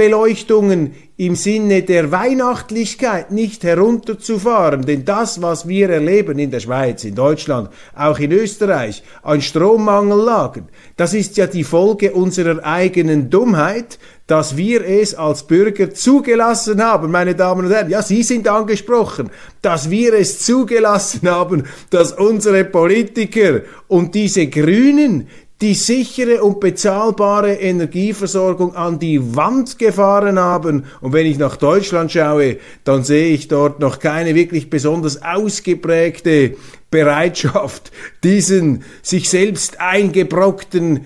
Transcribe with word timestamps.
Wohnungsbeleuchtungen 0.00 0.94
im 1.18 1.36
Sinne 1.36 1.82
der 1.82 2.10
Weihnachtlichkeit 2.10 3.30
nicht 3.30 3.62
herunterzufahren. 3.62 4.82
Denn 4.82 5.04
das, 5.04 5.42
was 5.42 5.68
wir 5.68 5.90
erleben 5.90 6.38
in 6.38 6.50
der 6.50 6.60
Schweiz, 6.60 7.04
in 7.04 7.14
Deutschland, 7.14 7.68
auch 7.94 8.18
in 8.18 8.32
Österreich, 8.32 9.02
an 9.22 9.42
Strommangellagen, 9.42 10.68
das 10.96 11.12
ist 11.12 11.36
ja 11.36 11.46
die 11.46 11.64
Folge 11.64 12.12
unserer 12.12 12.64
eigenen 12.64 13.28
Dummheit, 13.28 13.98
dass 14.26 14.56
wir 14.56 14.86
es 14.86 15.14
als 15.14 15.42
Bürger 15.42 15.92
zugelassen 15.92 16.82
haben, 16.82 17.10
meine 17.10 17.34
Damen 17.34 17.66
und 17.66 17.72
Herren. 17.72 17.90
Ja, 17.90 18.00
Sie 18.00 18.22
sind 18.22 18.48
angesprochen, 18.48 19.28
dass 19.60 19.90
wir 19.90 20.14
es 20.14 20.38
zugelassen 20.38 21.28
haben, 21.28 21.64
dass 21.90 22.12
unsere 22.12 22.64
Politiker 22.64 23.62
und 23.88 24.14
diese 24.14 24.46
Grünen 24.46 25.28
die 25.60 25.74
sichere 25.74 26.42
und 26.42 26.58
bezahlbare 26.58 27.54
Energieversorgung 27.54 28.74
an 28.74 28.98
die 28.98 29.36
Wand 29.36 29.78
gefahren 29.78 30.38
haben. 30.38 30.84
Und 31.00 31.12
wenn 31.12 31.26
ich 31.26 31.38
nach 31.38 31.56
Deutschland 31.56 32.10
schaue, 32.10 32.56
dann 32.84 33.04
sehe 33.04 33.34
ich 33.34 33.48
dort 33.48 33.78
noch 33.78 33.98
keine 33.98 34.34
wirklich 34.34 34.70
besonders 34.70 35.22
ausgeprägte 35.22 36.56
Bereitschaft, 36.90 37.92
diesen 38.24 38.84
sich 39.02 39.28
selbst 39.28 39.80
eingebrockten 39.80 41.04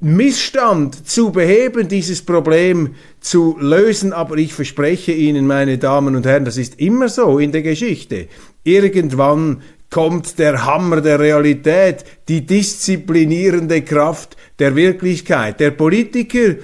Missstand 0.00 1.08
zu 1.08 1.32
beheben, 1.32 1.88
dieses 1.88 2.20
Problem 2.22 2.94
zu 3.20 3.56
lösen. 3.58 4.12
Aber 4.12 4.36
ich 4.36 4.52
verspreche 4.52 5.12
Ihnen, 5.12 5.46
meine 5.46 5.78
Damen 5.78 6.14
und 6.14 6.26
Herren, 6.26 6.44
das 6.44 6.58
ist 6.58 6.78
immer 6.78 7.08
so 7.08 7.38
in 7.38 7.52
der 7.52 7.62
Geschichte. 7.62 8.28
Irgendwann 8.64 9.62
kommt 9.94 10.40
der 10.40 10.64
Hammer 10.64 11.00
der 11.00 11.20
Realität, 11.20 12.04
die 12.26 12.44
disziplinierende 12.44 13.82
Kraft 13.82 14.36
der 14.58 14.74
Wirklichkeit. 14.74 15.60
Der 15.60 15.70
Politiker 15.70 16.56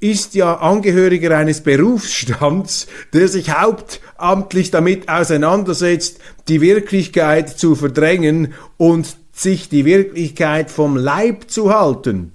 ist 0.00 0.34
ja 0.34 0.54
Angehöriger 0.54 1.36
eines 1.36 1.60
Berufsstands, 1.60 2.86
der 3.12 3.28
sich 3.28 3.50
hauptamtlich 3.50 4.70
damit 4.70 5.06
auseinandersetzt, 5.06 6.18
die 6.48 6.62
Wirklichkeit 6.62 7.50
zu 7.50 7.74
verdrängen 7.74 8.54
und 8.78 9.18
sich 9.32 9.68
die 9.68 9.84
Wirklichkeit 9.84 10.70
vom 10.70 10.96
Leib 10.96 11.50
zu 11.50 11.70
halten. 11.70 12.32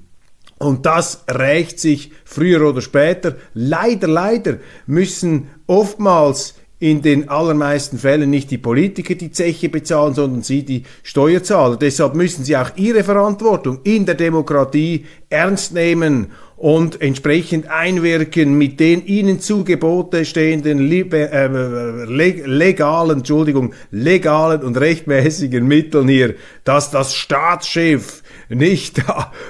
Und 0.60 0.86
das 0.86 1.24
rächt 1.28 1.80
sich 1.80 2.12
früher 2.26 2.70
oder 2.70 2.82
später. 2.82 3.38
Leider, 3.56 4.08
leider 4.08 4.58
müssen 4.86 5.48
oftmals 5.66 6.54
in 6.84 7.02
den 7.02 7.30
allermeisten 7.30 7.98
Fällen 7.98 8.30
nicht 8.30 8.52
die 8.52 8.58
Politiker 8.58 9.16
die 9.16 9.32
Zeche 9.32 9.70
bezahlen, 9.70 10.14
sondern 10.14 10.42
sie 10.42 10.64
die 10.64 10.84
Steuerzahler. 11.02 11.78
Deshalb 11.78 12.14
müssen 12.14 12.44
sie 12.44 12.58
auch 12.58 12.72
ihre 12.76 13.06
Verantwortung 13.06 13.80
in 13.86 14.06
der 14.06 14.16
Demokratie 14.16 15.06
ernst 15.30 15.74
nehmen 15.74 16.32
und 16.58 17.02
entsprechend 17.02 17.70
einwirken 17.70 18.58
mit 18.58 18.82
den 18.82 19.06
ihnen 19.06 19.40
zu 19.40 19.64
Gebote 19.64 20.26
stehenden 20.26 20.92
äh, 20.92 22.06
legalen, 22.06 23.20
Entschuldigung, 23.20 23.74
legalen 23.90 24.62
und 24.62 24.76
rechtmäßigen 24.76 25.66
Mitteln 25.66 26.10
hier, 26.10 26.36
dass 26.66 26.92
das 26.92 27.16
Staatsschiff 27.16 28.24
nicht 28.50 29.02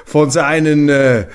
von 0.05 0.29
seinen 0.29 0.87
äh, 0.89 1.25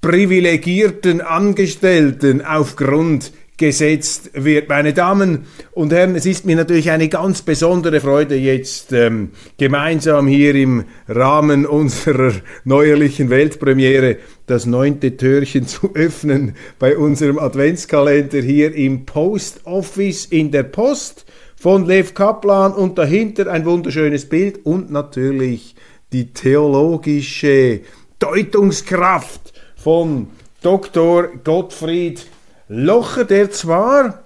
privilegierten 0.00 1.20
Angestellten 1.20 2.44
aufgrund 2.44 3.32
gesetzt 3.56 4.30
wird. 4.34 4.68
Meine 4.68 4.92
Damen 4.92 5.46
und 5.72 5.92
Herren, 5.92 6.16
es 6.16 6.26
ist 6.26 6.44
mir 6.44 6.56
natürlich 6.56 6.90
eine 6.90 7.08
ganz 7.08 7.42
besondere 7.42 8.00
Freude, 8.00 8.34
jetzt 8.34 8.92
ähm, 8.92 9.30
gemeinsam 9.58 10.26
hier 10.26 10.54
im 10.56 10.84
Rahmen 11.06 11.64
unserer 11.64 12.32
neuerlichen 12.64 13.30
Weltpremiere 13.30 14.16
das 14.46 14.66
neunte 14.66 15.16
Türchen 15.16 15.68
zu 15.68 15.94
öffnen 15.94 16.56
bei 16.78 16.96
unserem 16.96 17.38
Adventskalender 17.38 18.40
hier 18.40 18.74
im 18.74 19.06
Post 19.06 19.60
Office 19.64 20.26
in 20.26 20.50
der 20.50 20.64
Post 20.64 21.24
von 21.54 21.86
Lev 21.86 22.12
Kaplan 22.14 22.72
und 22.72 22.98
dahinter 22.98 23.46
ein 23.46 23.64
wunderschönes 23.64 24.28
Bild 24.28 24.66
und 24.66 24.90
natürlich 24.90 25.76
die 26.12 26.32
theologische 26.32 27.80
Deutungskraft 28.18 29.52
von 29.76 30.28
Dr. 30.62 31.28
Gottfried 31.42 32.26
Locher, 32.68 33.24
der 33.24 33.50
zwar 33.50 34.24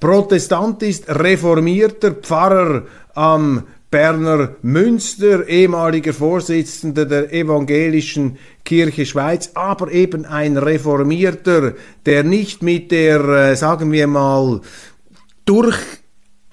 Protestant 0.00 0.82
ist, 0.82 1.08
reformierter 1.08 2.12
Pfarrer 2.12 2.82
am 3.14 3.64
Berner 3.90 4.56
Münster, 4.62 5.48
ehemaliger 5.48 6.12
Vorsitzender 6.12 7.06
der 7.06 7.32
evangelischen 7.32 8.36
Kirche 8.64 9.06
Schweiz, 9.06 9.52
aber 9.54 9.90
eben 9.92 10.26
ein 10.26 10.58
Reformierter, 10.58 11.74
der 12.04 12.24
nicht 12.24 12.62
mit 12.62 12.90
der, 12.90 13.20
äh, 13.24 13.56
sagen 13.56 13.92
wir 13.92 14.06
mal, 14.06 14.60
durch 15.46 15.78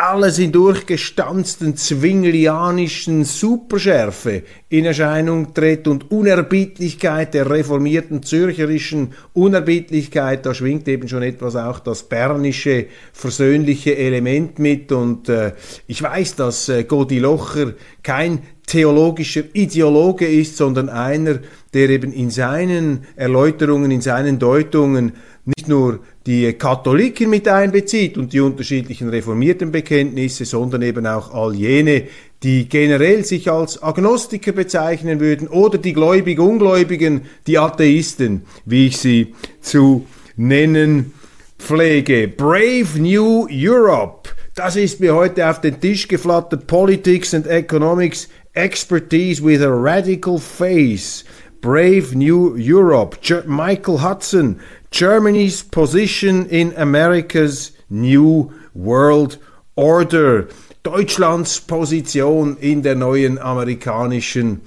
alles 0.09 0.37
in 0.37 0.51
durchgestanzten 0.51 1.77
zwinglianischen 1.77 3.23
Superschärfe 3.23 4.43
in 4.67 4.83
Erscheinung 4.83 5.53
tritt 5.53 5.87
und 5.87 6.11
Unerbittlichkeit 6.11 7.33
der 7.33 7.49
reformierten 7.49 8.21
zürcherischen 8.21 9.13
Unerbittlichkeit, 9.31 10.45
da 10.45 10.53
schwingt 10.53 10.89
eben 10.89 11.07
schon 11.07 11.23
etwas 11.23 11.55
auch 11.55 11.79
das 11.79 12.03
bernische 12.03 12.87
versöhnliche 13.13 13.95
Element 13.95 14.59
mit 14.59 14.91
und 14.91 15.29
äh, 15.29 15.53
ich 15.87 16.03
weiß, 16.03 16.35
dass 16.35 16.67
äh, 16.67 16.83
Godi 16.83 17.19
Locher 17.19 17.73
kein 18.01 18.41
theologischer 18.67 19.43
Ideologe 19.53 20.27
ist, 20.27 20.57
sondern 20.57 20.89
einer, 20.89 21.39
der 21.73 21.89
eben 21.89 22.11
in 22.11 22.29
seinen 22.29 23.05
Erläuterungen, 23.15 23.91
in 23.91 24.01
seinen 24.01 24.37
Deutungen 24.37 25.13
nicht 25.45 25.67
nur 25.67 25.99
die 26.25 26.53
Katholiken 26.53 27.29
mit 27.29 27.47
einbezieht 27.47 28.17
und 28.17 28.31
die 28.31 28.39
unterschiedlichen 28.39 29.09
reformierten 29.09 29.71
Bekenntnisse, 29.71 30.45
sondern 30.45 30.81
eben 30.81 31.05
auch 31.05 31.33
all 31.33 31.53
jene, 31.53 32.03
die 32.43 32.67
generell 32.69 33.25
sich 33.25 33.49
als 33.49 33.81
Agnostiker 33.81 34.51
bezeichnen 34.51 35.19
würden 35.19 35.47
oder 35.47 35.77
die 35.77 35.93
Gläubig-Ungläubigen, 35.93 37.21
die 37.47 37.57
Atheisten, 37.57 38.43
wie 38.65 38.87
ich 38.87 38.97
sie 38.97 39.33
zu 39.61 40.05
nennen 40.35 41.13
pflege. 41.59 42.27
Brave 42.27 42.99
New 42.99 43.47
Europe. 43.49 44.29
Das 44.55 44.75
ist 44.75 44.99
mir 44.99 45.15
heute 45.15 45.49
auf 45.49 45.61
den 45.61 45.79
Tisch 45.79 46.07
geflattert. 46.07 46.67
Politics 46.67 47.33
and 47.33 47.47
Economics 47.47 48.27
expertise 48.53 49.43
with 49.43 49.61
a 49.61 49.69
radical 49.69 50.37
face. 50.37 51.25
Brave 51.63 52.13
New 52.13 52.57
Europe. 52.57 53.21
Ge 53.21 53.45
Michael 53.45 53.99
Hudson. 53.99 54.59
Germany's 54.91 55.63
position 55.63 56.45
in 56.47 56.73
America's 56.75 57.71
New 57.89 58.51
World 58.73 59.37
Order. 59.77 60.49
Deutschlands 60.83 61.61
Position 61.61 62.57
in 62.57 62.81
der 62.81 62.95
neuen 62.95 63.39
amerikanischen 63.39 64.59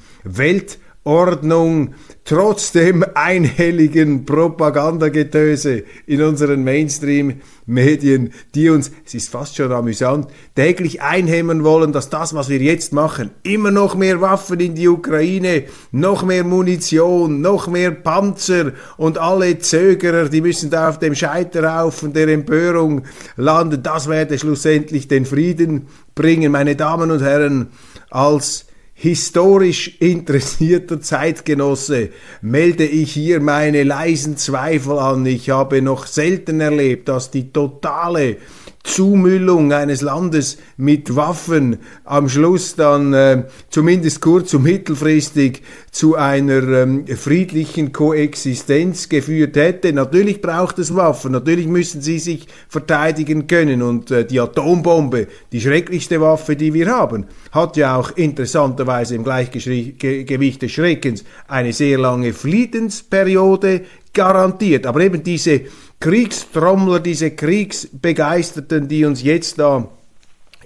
Weltordnung 1.06 1.94
trotz 2.24 2.72
dem 2.72 3.04
einhelligen 3.14 4.26
Propagandagetöse 4.26 5.84
in 6.06 6.20
unseren 6.20 6.64
Mainstream-Medien, 6.64 8.32
die 8.56 8.70
uns, 8.70 8.90
es 9.04 9.14
ist 9.14 9.28
fast 9.30 9.54
schon 9.54 9.70
amüsant, 9.70 10.26
täglich 10.56 11.02
einhämmern 11.02 11.62
wollen, 11.62 11.92
dass 11.92 12.10
das, 12.10 12.34
was 12.34 12.48
wir 12.48 12.58
jetzt 12.58 12.92
machen, 12.92 13.30
immer 13.44 13.70
noch 13.70 13.94
mehr 13.94 14.20
Waffen 14.20 14.58
in 14.58 14.74
die 14.74 14.88
Ukraine, 14.88 15.66
noch 15.92 16.24
mehr 16.24 16.42
Munition, 16.42 17.40
noch 17.40 17.68
mehr 17.68 17.92
Panzer 17.92 18.72
und 18.96 19.18
alle 19.18 19.60
Zögerer, 19.60 20.28
die 20.28 20.40
müssen 20.40 20.70
da 20.70 20.88
auf 20.88 20.98
dem 20.98 21.14
Scheiterhaufen 21.14 22.12
der 22.12 22.26
Empörung 22.26 23.02
landen, 23.36 23.84
das 23.84 24.08
werde 24.08 24.36
schlussendlich 24.36 25.06
den 25.06 25.24
Frieden 25.24 25.86
bringen, 26.16 26.50
meine 26.50 26.74
Damen 26.74 27.12
und 27.12 27.22
Herren, 27.22 27.68
als 28.10 28.65
historisch 28.98 30.00
interessierter 30.00 31.02
Zeitgenosse 31.02 32.08
melde 32.40 32.86
ich 32.86 33.12
hier 33.12 33.40
meine 33.40 33.82
leisen 33.82 34.38
Zweifel 34.38 34.98
an. 34.98 35.26
Ich 35.26 35.50
habe 35.50 35.82
noch 35.82 36.06
selten 36.06 36.60
erlebt, 36.60 37.08
dass 37.08 37.30
die 37.30 37.52
totale 37.52 38.38
Zumüllung 38.86 39.72
eines 39.72 40.00
Landes 40.00 40.58
mit 40.76 41.16
Waffen 41.16 41.78
am 42.04 42.28
Schluss 42.28 42.76
dann 42.76 43.12
äh, 43.12 43.42
zumindest 43.68 44.20
kurz- 44.20 44.54
und 44.54 44.62
mittelfristig 44.62 45.62
zu 45.90 46.14
einer 46.14 46.62
ähm, 46.62 47.04
friedlichen 47.06 47.92
Koexistenz 47.92 49.08
geführt 49.08 49.56
hätte. 49.56 49.92
Natürlich 49.92 50.40
braucht 50.40 50.78
es 50.78 50.94
Waffen, 50.94 51.32
natürlich 51.32 51.66
müssen 51.66 52.00
sie 52.00 52.20
sich 52.20 52.46
verteidigen 52.68 53.48
können 53.48 53.82
und 53.82 54.12
äh, 54.12 54.24
die 54.24 54.38
Atombombe, 54.38 55.26
die 55.50 55.60
schrecklichste 55.60 56.20
Waffe, 56.20 56.54
die 56.54 56.72
wir 56.72 56.86
haben, 56.86 57.26
hat 57.50 57.76
ja 57.76 57.96
auch 57.96 58.12
interessanterweise 58.16 59.16
im 59.16 59.24
Gleichgewicht 59.24 60.62
des 60.62 60.70
Schreckens 60.70 61.24
eine 61.48 61.72
sehr 61.72 61.98
lange 61.98 62.32
Friedensperiode 62.32 63.82
garantiert. 64.16 64.86
Aber 64.86 65.00
eben 65.00 65.22
diese 65.22 65.62
Kriegstrommler, 66.00 67.00
diese 67.00 67.30
Kriegsbegeisterten, 67.30 68.88
die 68.88 69.04
uns 69.04 69.22
jetzt 69.22 69.58
da 69.58 69.88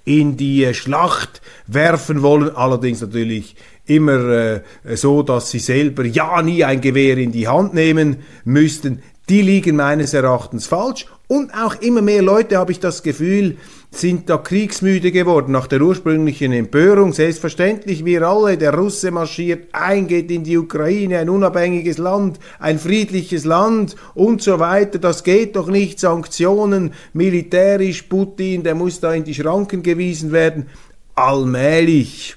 in 0.05 0.37
die 0.37 0.73
Schlacht 0.75 1.41
werfen 1.67 2.23
wollen, 2.23 2.55
allerdings 2.55 3.01
natürlich 3.01 3.55
immer 3.87 4.29
äh, 4.29 4.63
so, 4.95 5.23
dass 5.23 5.51
sie 5.51 5.59
selber 5.59 6.05
ja 6.05 6.43
nie 6.43 6.65
ein 6.65 6.81
Gewehr 6.81 7.19
in 7.19 7.33
die 7.33 7.49
Hand 7.49 7.75
nehmen 7.75 8.19
müssten, 8.45 9.03
die 9.31 9.43
liegen 9.43 9.77
meines 9.77 10.13
Erachtens 10.13 10.67
falsch. 10.67 11.07
Und 11.29 11.55
auch 11.55 11.77
immer 11.81 12.03
mehr 12.03 12.21
Leute, 12.21 12.59
habe 12.59 12.73
ich 12.73 12.81
das 12.81 13.05
Gefühl, 13.05 13.57
sind 13.93 14.29
da 14.29 14.37
kriegsmüde 14.37 15.13
geworden 15.13 15.53
nach 15.53 15.69
der 15.69 15.81
ursprünglichen 15.81 16.53
Empörung. 16.53 17.13
Selbstverständlich, 17.13 18.05
wir 18.05 18.23
alle, 18.23 18.59
der 18.59 18.75
Russe 18.75 19.13
marschiert 19.13 19.69
ein, 19.71 20.09
geht 20.09 20.33
in 20.33 20.43
die 20.43 20.59
Ukraine, 20.59 21.19
ein 21.19 21.31
unabhängiges 21.31 21.99
Land, 21.99 22.41
ein 22.59 22.81
friedliches 22.81 23.45
Land 23.45 23.95
und 24.15 24.43
so 24.43 24.59
weiter. 24.59 24.99
Das 24.99 25.23
geht 25.23 25.55
doch 25.55 25.69
nicht. 25.69 26.01
Sanktionen, 26.01 26.93
militärisch, 27.13 28.03
Putin, 28.03 28.65
der 28.65 28.75
muss 28.75 28.99
da 28.99 29.15
in 29.15 29.23
die 29.23 29.35
Schranken 29.35 29.85
gewiesen 29.85 30.33
werden. 30.33 30.67
Allmählich 31.15 32.37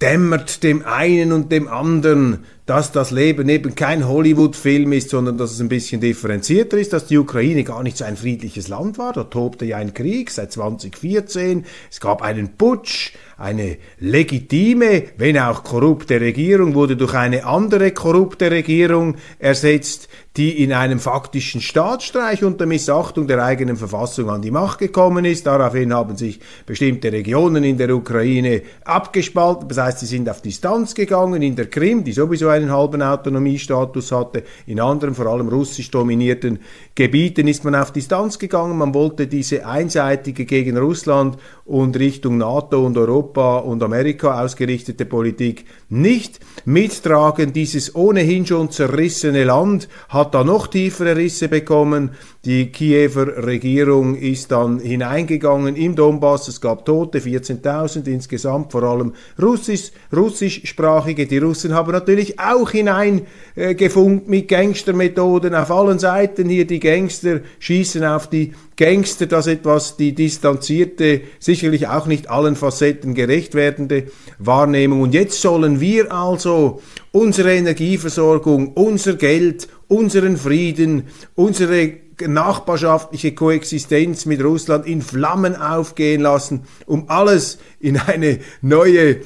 dämmert 0.00 0.62
dem 0.62 0.84
einen 0.84 1.32
und 1.32 1.52
dem 1.52 1.68
anderen, 1.68 2.44
dass 2.66 2.92
das 2.92 3.10
Leben 3.10 3.48
eben 3.50 3.74
kein 3.74 4.08
Hollywood-Film 4.08 4.92
ist, 4.92 5.10
sondern 5.10 5.36
dass 5.36 5.52
es 5.52 5.60
ein 5.60 5.68
bisschen 5.68 6.00
differenzierter 6.00 6.78
ist, 6.78 6.94
dass 6.94 7.06
die 7.06 7.18
Ukraine 7.18 7.62
gar 7.62 7.82
nicht 7.82 7.98
so 7.98 8.04
ein 8.04 8.16
friedliches 8.16 8.68
Land 8.68 8.96
war. 8.96 9.12
Da 9.12 9.24
tobte 9.24 9.66
ja 9.66 9.76
ein 9.76 9.92
Krieg 9.92 10.30
seit 10.30 10.52
2014. 10.52 11.66
Es 11.90 12.00
gab 12.00 12.22
einen 12.22 12.56
Putsch, 12.56 13.12
eine 13.36 13.76
legitime, 13.98 15.04
wenn 15.18 15.38
auch 15.38 15.64
korrupte 15.64 16.20
Regierung 16.20 16.74
wurde 16.74 16.96
durch 16.96 17.14
eine 17.14 17.44
andere 17.44 17.90
korrupte 17.90 18.50
Regierung 18.50 19.16
ersetzt, 19.38 20.08
die 20.36 20.62
in 20.62 20.72
einem 20.72 20.98
faktischen 20.98 21.60
Staatsstreich 21.60 22.42
unter 22.42 22.66
Missachtung 22.66 23.26
der 23.26 23.44
eigenen 23.44 23.76
Verfassung 23.76 24.30
an 24.30 24.42
die 24.42 24.50
Macht 24.50 24.78
gekommen 24.78 25.24
ist. 25.24 25.46
Daraufhin 25.46 25.94
haben 25.94 26.16
sich 26.16 26.40
bestimmte 26.66 27.12
Regionen 27.12 27.62
in 27.62 27.78
der 27.78 27.94
Ukraine 27.94 28.62
abgespalten. 28.84 29.68
Das 29.68 29.78
heißt, 29.78 30.00
sie 30.00 30.06
sind 30.06 30.28
auf 30.28 30.42
Distanz 30.42 30.94
gegangen. 30.94 31.42
In 31.42 31.54
der 31.54 31.66
Krim, 31.66 32.02
die 32.02 32.12
sowieso 32.12 32.48
einen 32.54 32.72
halben 32.72 33.02
Autonomiestatus 33.02 34.12
hatte, 34.12 34.44
in 34.66 34.80
anderen, 34.80 35.14
vor 35.14 35.26
allem 35.26 35.48
russisch 35.48 35.90
dominierten 35.90 36.58
Gebieten 36.94 37.48
ist 37.48 37.64
man 37.64 37.74
auf 37.74 37.92
Distanz 37.92 38.38
gegangen. 38.38 38.78
Man 38.78 38.94
wollte 38.94 39.26
diese 39.26 39.66
einseitige 39.66 40.44
gegen 40.44 40.76
Russland 40.76 41.36
und 41.64 41.96
Richtung 41.98 42.36
NATO 42.36 42.84
und 42.84 42.98
Europa 42.98 43.58
und 43.58 43.82
Amerika 43.82 44.42
ausgerichtete 44.42 45.06
Politik 45.06 45.64
nicht 45.88 46.40
mittragen. 46.66 47.54
Dieses 47.54 47.94
ohnehin 47.94 48.44
schon 48.44 48.70
zerrissene 48.70 49.44
Land 49.44 49.88
hat 50.10 50.34
da 50.34 50.44
noch 50.44 50.66
tiefere 50.66 51.16
Risse 51.16 51.48
bekommen. 51.48 52.10
Die 52.44 52.70
Kiewer 52.70 53.46
Regierung 53.46 54.14
ist 54.14 54.52
dann 54.52 54.78
hineingegangen 54.78 55.76
im 55.76 55.96
Donbass. 55.96 56.48
Es 56.48 56.60
gab 56.60 56.84
Tote, 56.84 57.20
14.000 57.20 58.06
insgesamt, 58.08 58.70
vor 58.70 58.82
allem 58.82 59.14
Russisch, 59.40 59.92
russischsprachige. 60.14 61.26
Die 61.26 61.38
Russen 61.38 61.72
haben 61.72 61.92
natürlich 61.92 62.38
auch 62.38 62.70
hineingefunkt 62.70 64.26
äh, 64.26 64.30
mit 64.30 64.48
Gangstermethoden 64.48 65.54
auf 65.54 65.70
allen 65.70 65.98
Seiten. 65.98 66.50
Hier 66.50 66.66
die 66.66 66.80
Gangster 66.80 67.40
schießen 67.58 68.04
auf 68.04 68.28
die 68.28 68.52
Gangster, 68.76 69.26
das 69.26 69.46
etwas 69.46 69.96
die 69.96 70.14
distanzierte, 70.14 71.22
sicherlich 71.38 71.88
auch 71.88 72.06
nicht 72.06 72.28
allen 72.28 72.56
Facetten 72.56 73.14
gerecht 73.14 73.54
werdende 73.54 74.06
Wahrnehmung. 74.38 75.02
Und 75.02 75.14
jetzt 75.14 75.40
sollen 75.40 75.80
wir 75.80 76.12
also 76.12 76.82
unsere 77.12 77.54
Energieversorgung, 77.54 78.72
unser 78.74 79.14
Geld, 79.14 79.68
unseren 79.88 80.36
Frieden, 80.36 81.04
unsere 81.34 81.92
nachbarschaftliche 82.20 83.34
Koexistenz 83.34 84.26
mit 84.26 84.42
Russland 84.42 84.86
in 84.86 85.02
Flammen 85.02 85.56
aufgehen 85.56 86.20
lassen, 86.20 86.64
um 86.86 87.08
alles 87.08 87.58
in 87.80 87.96
eine 87.96 88.38
neue 88.62 89.20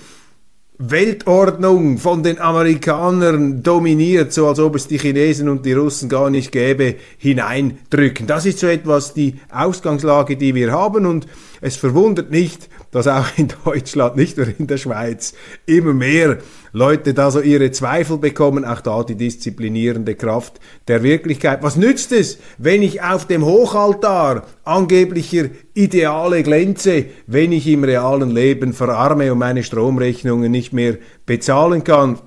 Weltordnung 0.80 1.98
von 1.98 2.22
den 2.22 2.38
Amerikanern 2.38 3.64
dominiert, 3.64 4.32
so 4.32 4.46
als 4.46 4.60
ob 4.60 4.76
es 4.76 4.86
die 4.86 4.98
Chinesen 4.98 5.48
und 5.48 5.66
die 5.66 5.72
Russen 5.72 6.08
gar 6.08 6.30
nicht 6.30 6.52
gäbe, 6.52 6.94
hineindrücken. 7.18 8.28
Das 8.28 8.46
ist 8.46 8.60
so 8.60 8.68
etwas 8.68 9.12
die 9.12 9.40
Ausgangslage, 9.50 10.36
die 10.36 10.54
wir 10.54 10.70
haben 10.70 11.04
und 11.04 11.26
es 11.60 11.76
verwundert 11.76 12.30
nicht, 12.30 12.68
dass 12.90 13.06
auch 13.06 13.26
in 13.36 13.48
Deutschland, 13.64 14.16
nicht 14.16 14.36
nur 14.36 14.46
in 14.58 14.66
der 14.66 14.78
Schweiz, 14.78 15.34
immer 15.66 15.92
mehr 15.92 16.38
Leute 16.72 17.14
da 17.14 17.30
so 17.30 17.40
ihre 17.40 17.70
Zweifel 17.70 18.18
bekommen, 18.18 18.64
auch 18.64 18.80
da 18.80 19.02
die 19.02 19.14
disziplinierende 19.14 20.14
Kraft 20.14 20.60
der 20.86 21.02
Wirklichkeit. 21.02 21.62
Was 21.62 21.76
nützt 21.76 22.12
es, 22.12 22.38
wenn 22.58 22.82
ich 22.82 23.02
auf 23.02 23.26
dem 23.26 23.44
Hochaltar 23.44 24.46
angeblicher 24.64 25.46
Ideale 25.74 26.42
glänze, 26.42 27.06
wenn 27.26 27.52
ich 27.52 27.66
im 27.66 27.84
realen 27.84 28.30
Leben 28.30 28.72
verarme 28.72 29.32
und 29.32 29.38
meine 29.38 29.62
Stromrechnungen 29.62 30.50
nicht 30.50 30.72
mehr 30.72 30.98
bezahlen 31.26 31.84
kann? 31.84 32.18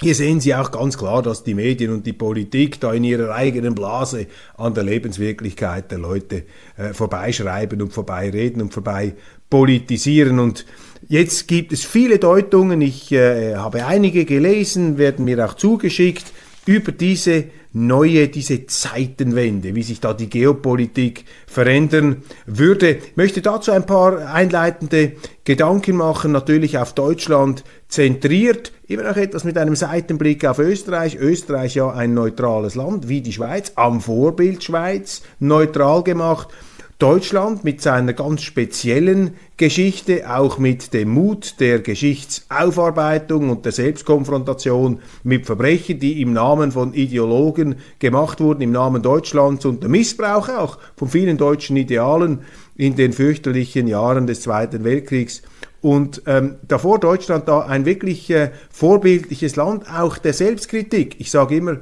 Hier 0.00 0.14
sehen 0.14 0.40
Sie 0.40 0.54
auch 0.54 0.70
ganz 0.70 0.98
klar, 0.98 1.22
dass 1.22 1.44
die 1.44 1.54
Medien 1.54 1.92
und 1.92 2.04
die 2.04 2.12
Politik 2.12 2.80
da 2.80 2.92
in 2.92 3.04
ihrer 3.04 3.32
eigenen 3.34 3.74
Blase 3.74 4.26
an 4.56 4.74
der 4.74 4.84
Lebenswirklichkeit 4.84 5.90
der 5.90 5.98
Leute 5.98 6.44
äh, 6.76 6.92
vorbeischreiben 6.92 7.80
und 7.80 7.92
vorbeireden 7.92 8.60
und 8.60 8.74
vorbei 8.74 9.14
politisieren. 9.48 10.40
Und 10.40 10.66
Jetzt 11.08 11.48
gibt 11.48 11.72
es 11.72 11.84
viele 11.84 12.18
Deutungen, 12.18 12.80
ich 12.80 13.12
äh, 13.12 13.56
habe 13.56 13.84
einige 13.84 14.24
gelesen, 14.24 14.96
werden 14.96 15.24
mir 15.26 15.44
auch 15.44 15.54
zugeschickt, 15.54 16.24
über 16.66 16.92
diese 16.92 17.44
neue, 17.72 18.28
diese 18.28 18.66
Zeitenwende, 18.66 19.74
wie 19.74 19.82
sich 19.82 20.00
da 20.00 20.14
die 20.14 20.30
Geopolitik 20.30 21.24
verändern 21.46 22.22
würde. 22.46 22.98
Ich 22.98 23.16
möchte 23.16 23.42
dazu 23.42 23.72
ein 23.72 23.84
paar 23.84 24.32
einleitende 24.32 25.12
Gedanken 25.42 25.96
machen, 25.96 26.30
natürlich 26.30 26.78
auf 26.78 26.94
Deutschland 26.94 27.64
zentriert, 27.88 28.72
immer 28.86 29.02
noch 29.02 29.16
etwas 29.16 29.42
mit 29.42 29.58
einem 29.58 29.74
Seitenblick 29.74 30.44
auf 30.44 30.60
Österreich. 30.60 31.16
Österreich 31.16 31.74
ja 31.74 31.92
ein 31.92 32.14
neutrales 32.14 32.76
Land, 32.76 33.08
wie 33.08 33.20
die 33.20 33.32
Schweiz, 33.32 33.72
am 33.74 34.00
Vorbild 34.00 34.62
Schweiz, 34.62 35.22
neutral 35.40 36.04
gemacht. 36.04 36.48
Deutschland 37.00 37.64
mit 37.64 37.80
seiner 37.80 38.12
ganz 38.12 38.42
speziellen 38.42 39.32
Geschichte, 39.56 40.32
auch 40.32 40.58
mit 40.58 40.94
dem 40.94 41.10
Mut 41.10 41.58
der 41.58 41.80
Geschichtsaufarbeitung 41.80 43.50
und 43.50 43.64
der 43.64 43.72
Selbstkonfrontation 43.72 45.00
mit 45.24 45.44
Verbrechen, 45.44 45.98
die 45.98 46.22
im 46.22 46.32
Namen 46.32 46.70
von 46.70 46.94
Ideologen 46.94 47.76
gemacht 47.98 48.40
wurden, 48.40 48.60
im 48.60 48.70
Namen 48.70 49.02
Deutschlands 49.02 49.64
und 49.64 49.82
der 49.82 49.90
Missbrauch 49.90 50.48
auch 50.48 50.78
von 50.96 51.08
vielen 51.08 51.36
deutschen 51.36 51.76
Idealen 51.76 52.42
in 52.76 52.94
den 52.94 53.12
fürchterlichen 53.12 53.88
Jahren 53.88 54.28
des 54.28 54.42
Zweiten 54.42 54.84
Weltkriegs. 54.84 55.42
Und 55.80 56.22
ähm, 56.26 56.56
davor 56.66 57.00
Deutschland 57.00 57.48
da 57.48 57.60
ein 57.60 57.84
wirklich 57.86 58.30
äh, 58.30 58.52
vorbildliches 58.70 59.56
Land, 59.56 59.84
auch 59.92 60.16
der 60.16 60.32
Selbstkritik. 60.32 61.16
Ich 61.18 61.30
sage 61.30 61.56
immer, 61.56 61.80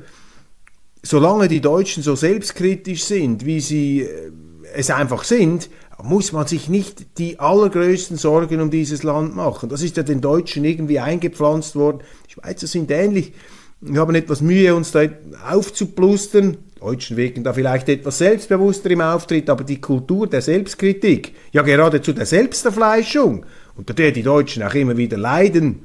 solange 1.02 1.49
die 1.49 1.61
Deutschen 1.61 2.02
so 2.02 2.16
selbstkritisch 2.16 3.04
sind, 3.04 3.45
wie 3.45 3.61
sie 3.61 4.00
äh, 4.00 4.33
es 4.75 4.91
einfach 4.91 5.25
sind, 5.25 5.69
muss 6.02 6.33
man 6.33 6.47
sich 6.47 6.69
nicht 6.69 7.19
die 7.19 7.38
allergrößten 7.38 8.17
Sorgen 8.17 8.61
um 8.61 8.71
dieses 8.71 9.02
Land 9.02 9.37
machen. 9.37 9.69
Das 9.69 9.83
ist 9.83 9.97
ja 9.97 10.02
den 10.02 10.21
Deutschen 10.21 10.64
irgendwie 10.64 10.99
eingepflanzt 10.99 11.76
worden. 11.76 12.00
Die 12.26 12.33
Schweizer 12.33 12.67
sind 12.67 12.91
ähnlich. 12.91 13.33
Wir 13.81 14.00
haben 14.00 14.14
etwas 14.14 14.41
Mühe, 14.41 14.75
uns 14.75 14.93
da 14.93 15.02
aufzuplustern. 15.49 16.57
Deutschen 16.81 17.17
wirken 17.17 17.45
da 17.45 17.52
vielleicht 17.52 17.88
etwas 17.88 18.19
selbstbewusster 18.19 18.91
im 18.91 19.00
Auftritt, 19.00 19.49
aber 19.49 19.64
die 19.64 19.81
Kultur 19.81 20.26
der 20.26 20.43
Selbstkritik, 20.43 21.35
ja 21.52 21.62
geradezu 21.62 22.12
der 22.12 22.26
Selbsterfleischung, 22.26 23.47
unter 23.76 23.95
der 23.95 24.11
die 24.11 24.25
Deutschen 24.25 24.62
auch 24.64 24.75
immer 24.75 24.97
wieder 24.97 25.17
leiden, 25.17 25.85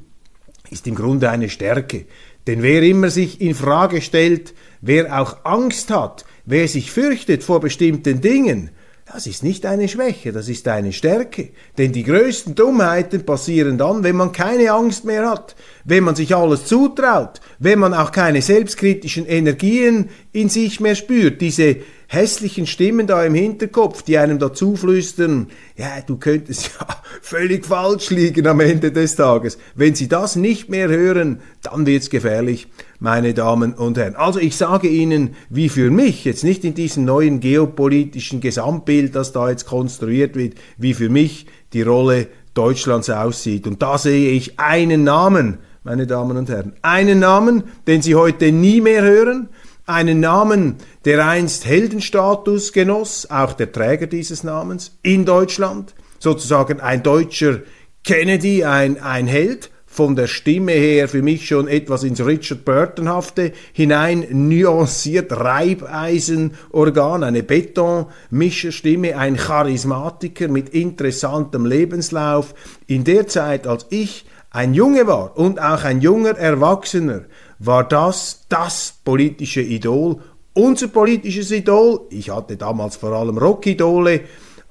ist 0.72 0.88
im 0.88 0.96
Grunde 0.96 1.30
eine 1.30 1.50
Stärke. 1.50 2.06
Denn 2.48 2.64
wer 2.64 2.82
immer 2.82 3.10
sich 3.10 3.42
in 3.42 3.54
Frage 3.54 4.02
stellt, 4.02 4.54
wer 4.82 5.20
auch 5.20 5.46
Angst 5.46 5.92
hat, 5.92 6.26
wer 6.46 6.68
sich 6.68 6.92
fürchtet 6.92 7.44
vor 7.44 7.60
bestimmten 7.60 8.22
Dingen, 8.22 8.72
das 9.14 9.26
ist 9.26 9.42
nicht 9.42 9.66
eine 9.66 9.88
Schwäche, 9.88 10.34
das 10.34 10.50
ist 10.50 10.68
eine 10.68 10.92
Stärke. 10.92 11.50
Denn 11.78 11.94
die 11.94 12.04
größten 12.04 12.56
Dummheiten 12.56 13.26
passieren 13.26 13.78
dann, 13.78 14.04
wenn 14.04 14.18
man 14.18 14.34
keine 14.34 14.72
Angst 14.72 15.06
mehr 15.06 15.30
hat, 15.30 15.56
wenn 15.86 16.04
man 16.04 16.16
sich 16.16 16.36
alles 16.36 16.66
zutraut, 16.66 17.40
wenn 17.58 17.80
man 17.80 17.94
auch 17.94 18.12
keine 18.12 18.42
selbstkritischen 18.42 19.26
Energien 19.26 20.10
in 20.34 20.50
sich 20.50 20.82
mehr 20.82 20.96
spürt. 20.96 21.40
Diese 21.40 21.78
hässlichen 22.08 22.66
Stimmen 22.66 23.06
da 23.06 23.24
im 23.24 23.36
Hinterkopf, 23.36 24.02
die 24.02 24.18
einem 24.18 24.40
dazu 24.40 24.76
flüstern, 24.76 25.48
ja, 25.76 26.00
du 26.06 26.18
könntest 26.18 26.72
ja 26.80 26.88
völlig 27.22 27.66
falsch 27.66 28.10
liegen 28.10 28.48
am 28.48 28.62
Ende 28.62 28.92
des 28.92 29.16
Tages. 29.16 29.58
Wenn 29.76 29.94
Sie 29.94 30.08
das 30.08 30.36
nicht 30.36 30.70
mehr 30.70 30.88
hören, 30.88 31.42
dann 31.62 31.86
wird's 31.86 32.10
gefährlich 32.10 32.68
meine 33.00 33.34
Damen 33.34 33.74
und 33.74 33.98
Herren. 33.98 34.16
Also 34.16 34.40
ich 34.40 34.56
sage 34.56 34.88
Ihnen, 34.88 35.36
wie 35.50 35.70
für 35.70 35.92
mich, 35.92 36.24
jetzt 36.26 36.44
nicht 36.44 36.64
in 36.64 36.74
diesem 36.74 37.06
neuen 37.06 37.40
geopolitischen 37.42 38.40
Gesamtbild, 38.40 39.14
das 39.14 39.34
da 39.34 39.50
jetzt 39.50 39.66
konstruiert 39.66 40.36
wird, 40.36 40.56
wie 40.78 40.94
für 40.94 41.10
mich 41.10 41.46
die 41.74 41.82
Rolle 41.82 42.28
Deutschlands 42.54 43.10
aussieht. 43.10 43.68
Und 43.68 43.82
da 43.82 43.98
sehe 43.98 44.32
ich 44.32 44.60
einen 44.60 45.04
Namen, 45.04 45.60
meine 45.84 46.08
Damen 46.08 46.38
und 46.38 46.50
Herren, 46.50 46.74
einen 46.82 47.20
Namen, 47.20 47.64
den 47.86 48.02
Sie 48.02 48.16
heute 48.16 48.52
nie 48.52 48.82
mehr 48.82 49.04
hören, 49.04 49.50
einen 49.88 50.20
Namen, 50.20 50.76
der 51.06 51.26
einst 51.26 51.66
Heldenstatus 51.66 52.74
genoss, 52.74 53.30
auch 53.32 53.54
der 53.54 53.72
Träger 53.72 54.08
dieses 54.08 54.44
Namens, 54.44 54.98
in 55.02 55.26
Deutschland, 55.26 55.96
sozusagen 56.20 56.82
ein 56.82 57.04
deutscher 57.04 57.62
Kennedy, 58.04 58.64
ein, 58.64 59.02
ein 59.02 59.28
Held, 59.28 59.72
von 59.98 60.16
der 60.16 60.28
Stimme 60.28 60.74
her 60.74 61.08
für 61.08 61.24
mich 61.24 61.48
schon 61.48 61.68
etwas 61.68 62.04
ins 62.04 62.24
Richard 62.24 62.66
Burtonhafte 62.66 63.52
hinein 63.74 64.28
nuanciert, 64.30 65.32
Reibeisenorgan, 65.32 67.24
eine 67.24 67.42
Betonmischerstimme, 67.42 69.18
ein 69.18 69.38
Charismatiker 69.38 70.50
mit 70.50 70.70
interessantem 70.70 71.66
Lebenslauf. 71.66 72.54
In 72.86 73.06
der 73.06 73.26
Zeit, 73.26 73.66
als 73.66 73.88
ich 73.90 74.26
ein 74.52 74.76
Junge 74.76 75.08
war 75.08 75.36
und 75.36 75.60
auch 75.60 75.84
ein 75.84 76.02
junger 76.02 76.38
Erwachsener, 76.38 77.22
war 77.60 77.88
das 77.88 78.46
das 78.50 78.94
politische 79.04 79.62
Idol, 79.62 80.22
unser 80.54 80.88
politisches 80.88 81.52
Idol. 81.52 82.02
Ich 82.10 82.30
hatte 82.30 82.58
damals 82.58 82.96
vor 82.96 83.12
allem 83.14 83.38
Rockidole 83.38 84.22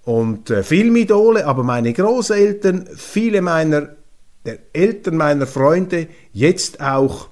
und 0.05 0.51
äh, 0.51 0.63
Filmidole, 0.63 1.47
aber 1.47 1.63
meine 1.63 1.93
Großeltern, 1.93 2.89
viele 2.97 3.43
meiner 3.43 3.97
der 4.47 4.59
Eltern 4.73 5.17
meiner 5.17 5.47
Freunde, 5.47 6.07
jetzt 6.33 6.81
auch 6.81 7.29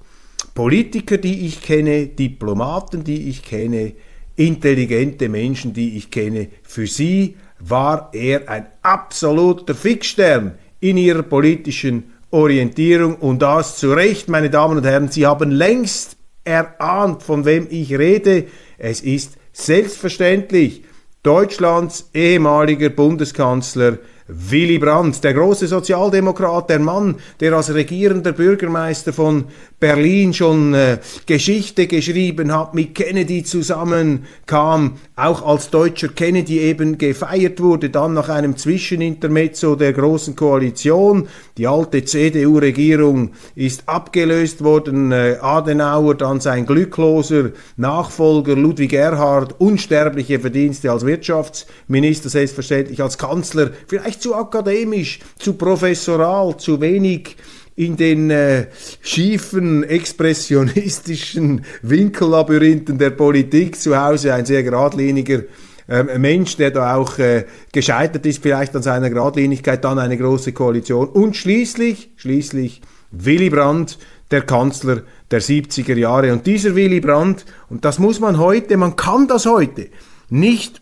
Politiker, 0.55 1.17
die 1.17 1.47
ich 1.47 1.63
kenne, 1.63 2.09
Diplomaten, 2.09 3.05
die 3.05 3.29
ich 3.29 3.43
kenne, 3.43 3.93
intelligente 4.37 5.29
Menschen, 5.29 5.73
die 5.73 5.97
ich 5.97 6.11
kenne. 6.11 6.49
Für 6.63 6.87
sie 6.87 7.37
war 7.61 8.11
er 8.13 8.49
ein 8.49 8.67
absoluter 8.83 9.75
Fixstern 9.75 10.59
in 10.81 10.97
ihrer 10.97 11.23
politischen 11.23 12.14
Orientierung 12.35 13.15
und 13.15 13.43
das 13.43 13.77
zu 13.77 13.93
Recht, 13.93 14.29
meine 14.29 14.51
Damen 14.51 14.79
und 14.79 14.85
Herren. 14.85 15.09
Sie 15.09 15.25
haben 15.25 15.53
längst 15.53 16.17
erahnt, 16.43 17.23
von 17.23 17.45
wem 17.45 17.69
ich 17.71 17.97
rede. 17.97 18.49
Es 18.77 19.01
ist 19.01 19.37
selbstverständlich 19.53 20.83
Deutschlands 21.23 22.11
ehemaliger 22.13 22.91
Bundeskanzler 22.91 23.99
Willy 24.27 24.79
Brandt, 24.79 25.23
der 25.23 25.35
große 25.35 25.67
Sozialdemokrat, 25.67 26.71
der 26.71 26.79
Mann, 26.79 27.17
der 27.41 27.53
als 27.53 27.75
regierender 27.75 28.33
Bürgermeister 28.33 29.13
von 29.13 29.45
Berlin 29.79 30.33
schon 30.33 30.73
äh, 30.73 30.97
Geschichte 31.27 31.87
geschrieben 31.87 32.51
hat, 32.51 32.73
mit 32.73 32.95
Kennedy 32.95 33.45
zusammenkam, 33.45 34.93
auch 35.15 35.47
als 35.47 35.69
deutscher 35.69 36.09
Kennedy 36.09 36.59
eben 36.61 36.97
gefeiert 36.97 37.61
wurde, 37.61 37.91
dann 37.91 38.15
nach 38.15 38.31
einem 38.31 38.57
Zwischenintermezzo 38.57 39.77
der 39.77 39.93
Großen 39.93 40.35
Koalition. 40.35 41.29
Die 41.59 41.67
alte 41.67 42.03
CDU-Regierung 42.03 43.33
ist 43.55 43.83
abgelöst 43.87 44.65
worden, 44.65 45.13
äh, 45.13 45.37
Adenauer, 45.43 46.15
dann 46.15 46.41
sein 46.41 46.65
glückloser 46.65 47.51
Nachfolger 47.77 48.57
Ludwig 48.57 48.95
Erhard, 48.95 49.61
unsterbliche 49.61 50.41
Verdienste 50.41 50.91
als 50.91 51.05
Wirtschaftsminister, 51.05 52.31
selbstverständlich 52.31 53.03
als 53.03 53.19
Kanzler, 53.19 53.71
vielleicht 53.87 54.14
zu 54.19 54.35
akademisch, 54.35 55.21
zu 55.39 55.55
professoral, 55.55 56.57
zu 56.57 56.81
wenig 56.81 57.37
in 57.77 57.97
den 57.97 58.31
äh, 58.31 58.67
schiefen, 59.03 59.83
expressionistischen 59.83 61.65
Winkellabyrinthen 61.83 62.99
der 62.99 63.11
Politik 63.11 63.77
zu 63.77 64.01
Hause 64.01 64.33
ein 64.33 64.47
sehr 64.47 64.63
geradliniger 64.63 65.43
ähm, 65.89 66.09
Mensch, 66.19 66.57
der 66.57 66.71
da 66.71 66.95
auch 66.95 67.19
äh, 67.19 67.45
gescheitert 67.73 68.25
ist, 68.27 68.43
vielleicht 68.43 68.75
an 68.77 68.83
seiner 68.83 69.11
Geradlinigkeit, 69.11 69.85
dann 69.85 69.99
eine 69.99 70.17
große 70.17 70.53
Koalition 70.53 71.09
und 71.09 71.37
schließlich, 71.37 72.13
schließlich 72.17 72.81
Willy 73.11 73.51
Brandt, 73.51 73.99
der 74.31 74.43
Kanzler 74.43 75.03
der 75.31 75.43
70er 75.43 75.95
Jahre. 75.95 76.33
Und 76.33 76.47
dieser 76.47 76.75
Willy 76.75 77.01
Brandt, 77.01 77.45
und 77.69 77.85
das 77.85 77.99
muss 77.99 78.21
man 78.21 78.39
heute, 78.39 78.77
man 78.77 78.97
kann 78.97 79.29
das 79.29 79.47
heute 79.47 79.89
nicht 80.31 80.81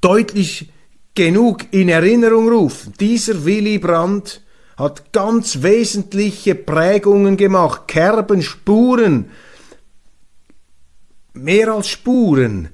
deutlich 0.00 0.70
genug 1.18 1.64
in 1.72 1.88
Erinnerung 1.88 2.48
rufen. 2.48 2.94
Dieser 3.00 3.44
Willy 3.44 3.78
Brandt 3.78 4.40
hat 4.76 5.12
ganz 5.12 5.64
wesentliche 5.64 6.54
Prägungen 6.54 7.36
gemacht, 7.36 7.88
Kerben, 7.88 8.40
Spuren, 8.40 9.28
mehr 11.34 11.72
als 11.74 11.88
Spuren, 11.88 12.68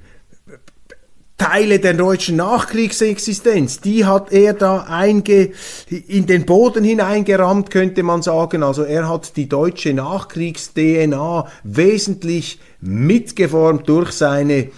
Teile 1.38 1.78
der 1.78 1.94
deutschen 1.94 2.36
Nachkriegsexistenz, 2.36 3.80
die 3.80 4.04
hat 4.04 4.30
er 4.30 4.52
da 4.52 4.80
einge, 4.80 5.52
in 5.88 6.26
den 6.26 6.44
Boden 6.44 6.84
hineingerammt, 6.84 7.70
könnte 7.70 8.02
man 8.02 8.20
sagen. 8.20 8.62
Also 8.62 8.82
er 8.82 9.08
hat 9.08 9.38
die 9.38 9.48
deutsche 9.48 9.94
Nachkriegs-DNA 9.94 11.48
wesentlich 11.62 12.60
mitgeformt 12.82 13.88
durch 13.88 14.12
seine 14.12 14.68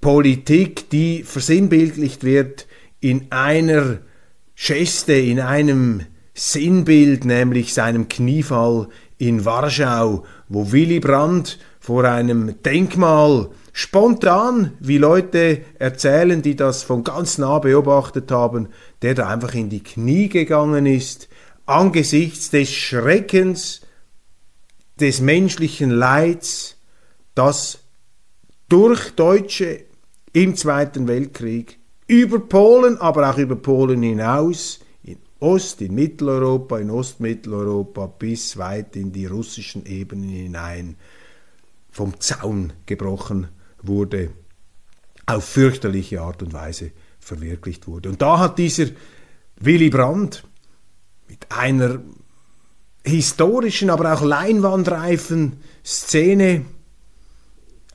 Politik, 0.00 0.90
die 0.90 1.24
versinnbildlicht 1.24 2.22
wird 2.22 2.65
in 3.00 3.26
einer 3.30 3.98
Geste, 4.54 5.12
in 5.12 5.40
einem 5.40 6.02
Sinnbild, 6.34 7.24
nämlich 7.24 7.74
seinem 7.74 8.08
Kniefall 8.08 8.88
in 9.18 9.44
Warschau, 9.44 10.24
wo 10.48 10.72
Willy 10.72 11.00
Brandt 11.00 11.58
vor 11.80 12.04
einem 12.04 12.62
Denkmal 12.62 13.50
spontan, 13.72 14.72
wie 14.80 14.98
Leute 14.98 15.62
erzählen, 15.78 16.42
die 16.42 16.56
das 16.56 16.82
von 16.82 17.04
ganz 17.04 17.38
nah 17.38 17.58
beobachtet 17.58 18.30
haben, 18.30 18.68
der 19.02 19.14
da 19.14 19.28
einfach 19.28 19.54
in 19.54 19.70
die 19.70 19.82
Knie 19.82 20.28
gegangen 20.28 20.86
ist, 20.86 21.28
angesichts 21.66 22.50
des 22.50 22.72
Schreckens, 22.72 23.82
des 24.98 25.20
menschlichen 25.20 25.90
Leids, 25.90 26.76
das 27.34 27.80
durch 28.68 29.10
Deutsche 29.10 29.84
im 30.32 30.56
Zweiten 30.56 31.06
Weltkrieg 31.06 31.78
über 32.06 32.38
Polen, 32.38 32.98
aber 32.98 33.30
auch 33.30 33.38
über 33.38 33.56
Polen 33.56 34.02
hinaus 34.02 34.80
Ost, 35.38 35.82
in 35.82 35.94
Mitteleuropa, 35.94 36.78
in 36.78 36.90
Ostmitteleuropa 36.90 38.06
bis 38.06 38.56
weit 38.56 38.96
in 38.96 39.12
die 39.12 39.26
russischen 39.26 39.84
Ebenen 39.84 40.30
hinein 40.30 40.96
vom 41.90 42.18
Zaun 42.20 42.72
gebrochen 42.86 43.48
wurde, 43.82 44.30
auf 45.26 45.44
fürchterliche 45.44 46.22
Art 46.22 46.42
und 46.42 46.52
Weise 46.54 46.90
verwirklicht 47.20 47.86
wurde. 47.86 48.08
Und 48.08 48.22
da 48.22 48.38
hat 48.38 48.58
dieser 48.58 48.86
Willy 49.60 49.90
Brandt 49.90 50.44
mit 51.28 51.46
einer 51.50 52.00
historischen, 53.04 53.90
aber 53.90 54.14
auch 54.14 54.22
leinwandreifen 54.22 55.58
Szene 55.84 56.64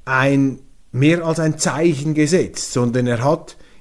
ein 0.06 0.60
mehr 0.91 1.25
als 1.25 1.39
ein 1.39 1.58
Zeichen 1.58 2.13
gesetzt, 2.13 2.72
sondern 2.72 3.08
er 3.08 3.24
hat 3.24 3.58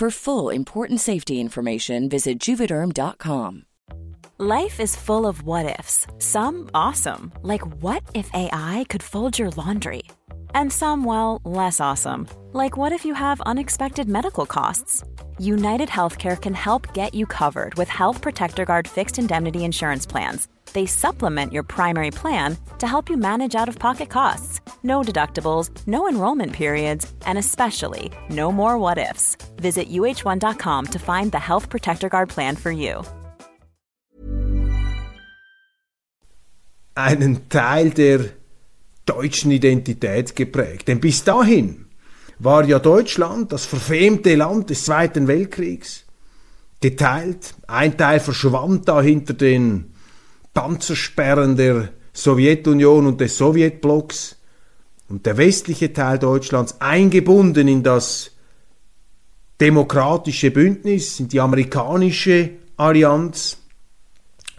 For 0.00 0.10
full 0.10 0.48
important 0.48 0.98
safety 0.98 1.40
information, 1.40 2.08
visit 2.08 2.38
juvederm.com. 2.38 3.66
Life 4.38 4.80
is 4.80 4.96
full 4.96 5.26
of 5.26 5.42
what 5.42 5.78
ifs. 5.78 6.06
Some 6.16 6.70
awesome, 6.72 7.34
like 7.42 7.60
what 7.82 8.02
if 8.14 8.30
AI 8.32 8.86
could 8.88 9.02
fold 9.02 9.38
your 9.38 9.50
laundry? 9.50 10.04
And 10.54 10.72
some, 10.72 11.04
well, 11.04 11.42
less 11.44 11.80
awesome, 11.80 12.26
like 12.54 12.78
what 12.78 12.92
if 12.92 13.04
you 13.04 13.12
have 13.12 13.42
unexpected 13.42 14.08
medical 14.08 14.46
costs? 14.46 15.04
United 15.38 15.90
Healthcare 15.90 16.40
can 16.40 16.54
help 16.54 16.94
get 16.94 17.14
you 17.14 17.26
covered 17.26 17.74
with 17.74 17.90
Health 17.90 18.22
Protector 18.22 18.64
Guard 18.64 18.88
fixed 18.88 19.18
indemnity 19.18 19.66
insurance 19.66 20.06
plans. 20.06 20.48
They 20.72 20.86
supplement 20.86 21.52
your 21.52 21.62
primary 21.62 22.10
plan 22.10 22.56
to 22.78 22.86
help 22.86 23.10
you 23.10 23.16
manage 23.16 23.54
out 23.54 23.68
of 23.68 23.78
pocket 23.78 24.08
costs. 24.08 24.60
No 24.82 25.02
deductibles, 25.02 25.70
no 25.86 26.08
enrollment 26.08 26.52
periods, 26.52 27.10
and 27.26 27.38
especially 27.38 28.10
no 28.28 28.50
more 28.50 28.78
what 28.78 28.98
ifs. 28.98 29.36
Visit 29.56 29.90
uh1.com 29.90 30.86
to 30.86 30.98
find 30.98 31.32
the 31.32 31.38
Health 31.38 31.68
Protector 31.68 32.08
Guard 32.08 32.28
plan 32.28 32.56
for 32.56 32.70
you. 32.70 33.04
einen 37.00 37.48
Teil 37.48 37.90
der 37.90 38.20
deutschen 39.06 39.50
Identität 39.50 40.36
geprägt. 40.36 40.88
Denn 40.88 41.00
bis 41.00 41.24
dahin 41.24 41.86
war 42.38 42.64
ja 42.64 42.78
Deutschland 42.78 43.52
das 43.52 43.64
verfemte 43.64 44.34
Land 44.34 44.70
des 44.70 44.84
Zweiten 44.84 45.26
Weltkriegs 45.26 46.04
geteilt. 46.80 47.54
Ein 47.66 47.96
Teil 47.96 48.20
verschwand 48.20 48.88
da 48.88 49.02
hinter 49.02 49.34
den 49.34 49.89
Panzersperren 50.60 51.56
der 51.56 51.88
Sowjetunion 52.12 53.06
und 53.06 53.18
des 53.18 53.38
Sowjetblocks 53.38 54.36
und 55.08 55.24
der 55.24 55.38
westliche 55.38 55.94
Teil 55.94 56.18
Deutschlands 56.18 56.82
eingebunden 56.82 57.66
in 57.66 57.82
das 57.82 58.32
demokratische 59.58 60.50
Bündnis, 60.50 61.18
in 61.18 61.28
die 61.28 61.40
amerikanische 61.40 62.50
Allianz. 62.76 63.56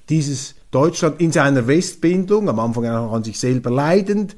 Dieses 0.10 0.56
Deutschland 0.72 1.22
in 1.22 1.32
seiner 1.32 1.68
Westbindung, 1.68 2.50
am 2.50 2.58
Anfang 2.58 2.88
auch 2.88 3.14
an 3.14 3.24
sich 3.24 3.40
selber 3.40 3.70
leidend. 3.70 4.36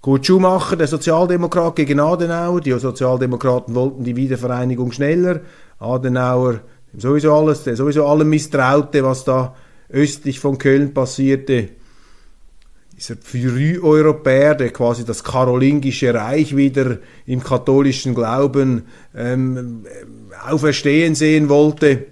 Kurt 0.00 0.24
Schumacher, 0.24 0.76
der 0.76 0.86
Sozialdemokrat 0.86 1.74
gegen 1.74 1.98
Adenauer. 1.98 2.60
Die 2.60 2.78
Sozialdemokraten 2.78 3.74
wollten 3.74 4.04
die 4.04 4.14
Wiedervereinigung 4.14 4.92
schneller. 4.92 5.40
Adenauer, 5.80 6.60
sowieso 6.96 7.34
alles, 7.34 7.64
der 7.64 7.74
sowieso 7.74 8.06
allem 8.06 8.30
misstraute, 8.30 9.02
was 9.02 9.24
da 9.24 9.56
östlich 9.92 10.40
von 10.40 10.58
Köln 10.58 10.94
passierte. 10.94 11.68
Dieser 12.96 13.16
Früheuropäer, 13.16 14.54
der 14.54 14.70
quasi 14.70 15.04
das 15.04 15.24
karolingische 15.24 16.12
Reich 16.12 16.54
wieder 16.54 16.98
im 17.24 17.42
katholischen 17.42 18.14
Glauben 18.14 18.84
ähm, 19.16 19.86
auferstehen 20.46 21.14
sehen 21.14 21.48
wollte. 21.48 22.06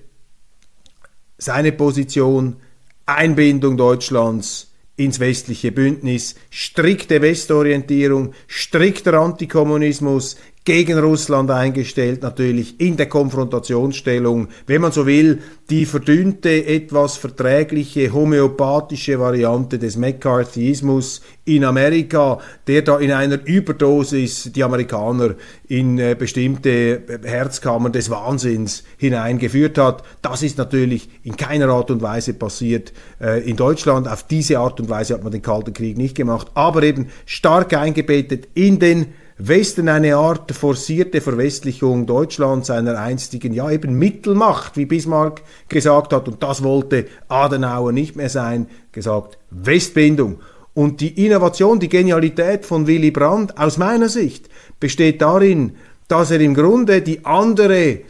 Seine 1.37 1.73
Position 1.73 2.57
Einbindung 3.05 3.77
Deutschlands 3.77 4.69
ins 4.97 5.21
westliche 5.21 5.73
Bündnis, 5.73 6.35
strikte 6.51 7.23
Westorientierung, 7.23 8.35
strikter 8.49 9.15
Antikommunismus, 9.15 10.37
gegen 10.69 10.99
Russland 10.99 11.51
eingestellt, 11.51 12.21
natürlich 12.21 12.79
in 12.79 12.99
der 12.99 13.09
Konfrontationsstellung, 13.09 14.49
wenn 14.67 14.83
man 14.83 14.93
so 14.93 15.07
will, 15.07 15.39
die 15.71 15.87
verdünnte, 15.87 16.67
etwas 16.67 17.17
verträgliche 17.17 18.13
homöopathische 18.13 19.19
Variante 19.19 19.79
des 19.79 19.97
McCarthyismus 19.97 21.23
in 21.47 21.65
Amerika, 21.65 22.39
der 22.67 22.83
da 22.83 22.99
in 22.99 23.13
einer 23.13 23.43
Überdosis 23.47 24.51
die 24.55 24.63
Amerikaner 24.63 25.37
in 25.69 25.99
äh, 25.99 26.15
bestimmte 26.19 27.01
Herzkammern 27.25 27.93
des 27.93 28.11
Wahnsinns 28.11 28.85
hineingeführt 28.99 29.79
hat. 29.79 30.03
Das 30.21 30.43
ist 30.43 30.59
natürlich 30.59 31.09
in 31.23 31.39
keiner 31.39 31.71
Art 31.71 31.91
und 31.91 32.03
Weise 32.03 32.35
passiert 32.35 32.93
äh, 33.23 33.43
in 33.49 33.57
Deutschland. 33.57 34.07
Auf 34.07 34.25
diese 34.25 34.59
Art 34.59 34.79
und 34.81 34.91
Weise 34.91 35.15
hat 35.15 35.23
man 35.23 35.33
den 35.33 35.41
Kalten 35.41 35.73
Krieg 35.73 35.97
nicht 35.97 36.15
gemacht, 36.15 36.49
aber 36.53 36.83
eben 36.83 37.07
stark 37.25 37.73
eingebettet 37.73 38.49
in 38.53 38.79
den 38.79 39.07
Westen 39.41 39.89
eine 39.89 40.17
Art 40.17 40.51
forcierte 40.51 41.21
Verwestlichung 41.21 42.07
Deutschlands, 42.07 42.71
einer 42.71 42.99
einstigen, 42.99 43.53
ja 43.53 43.71
eben 43.71 43.97
Mittelmacht, 43.97 44.77
wie 44.77 44.85
Bismarck 44.85 45.43
gesagt 45.69 46.13
hat, 46.13 46.27
und 46.27 46.43
das 46.43 46.65
wollte 46.65 47.07
Adenauer 47.29 47.93
nicht 47.93 48.17
mehr 48.17 48.31
sein, 48.31 48.67
gesagt 48.91 49.39
Westbindung. 49.51 50.41
Und 50.75 51.01
die 51.01 51.25
Innovation, 51.25 51.79
die 51.79 51.89
Genialität 51.89 52.67
von 52.67 52.89
Willy 52.89 53.13
Brandt 53.13 53.57
aus 53.57 53.79
meiner 53.79 54.09
Sicht 54.09 54.49
besteht 54.81 55.23
darin, 55.23 55.77
dass 56.09 56.33
er 56.33 56.41
im 56.41 56.55
Grunde 56.55 57.01
die 57.01 57.25
andere 57.25 58.01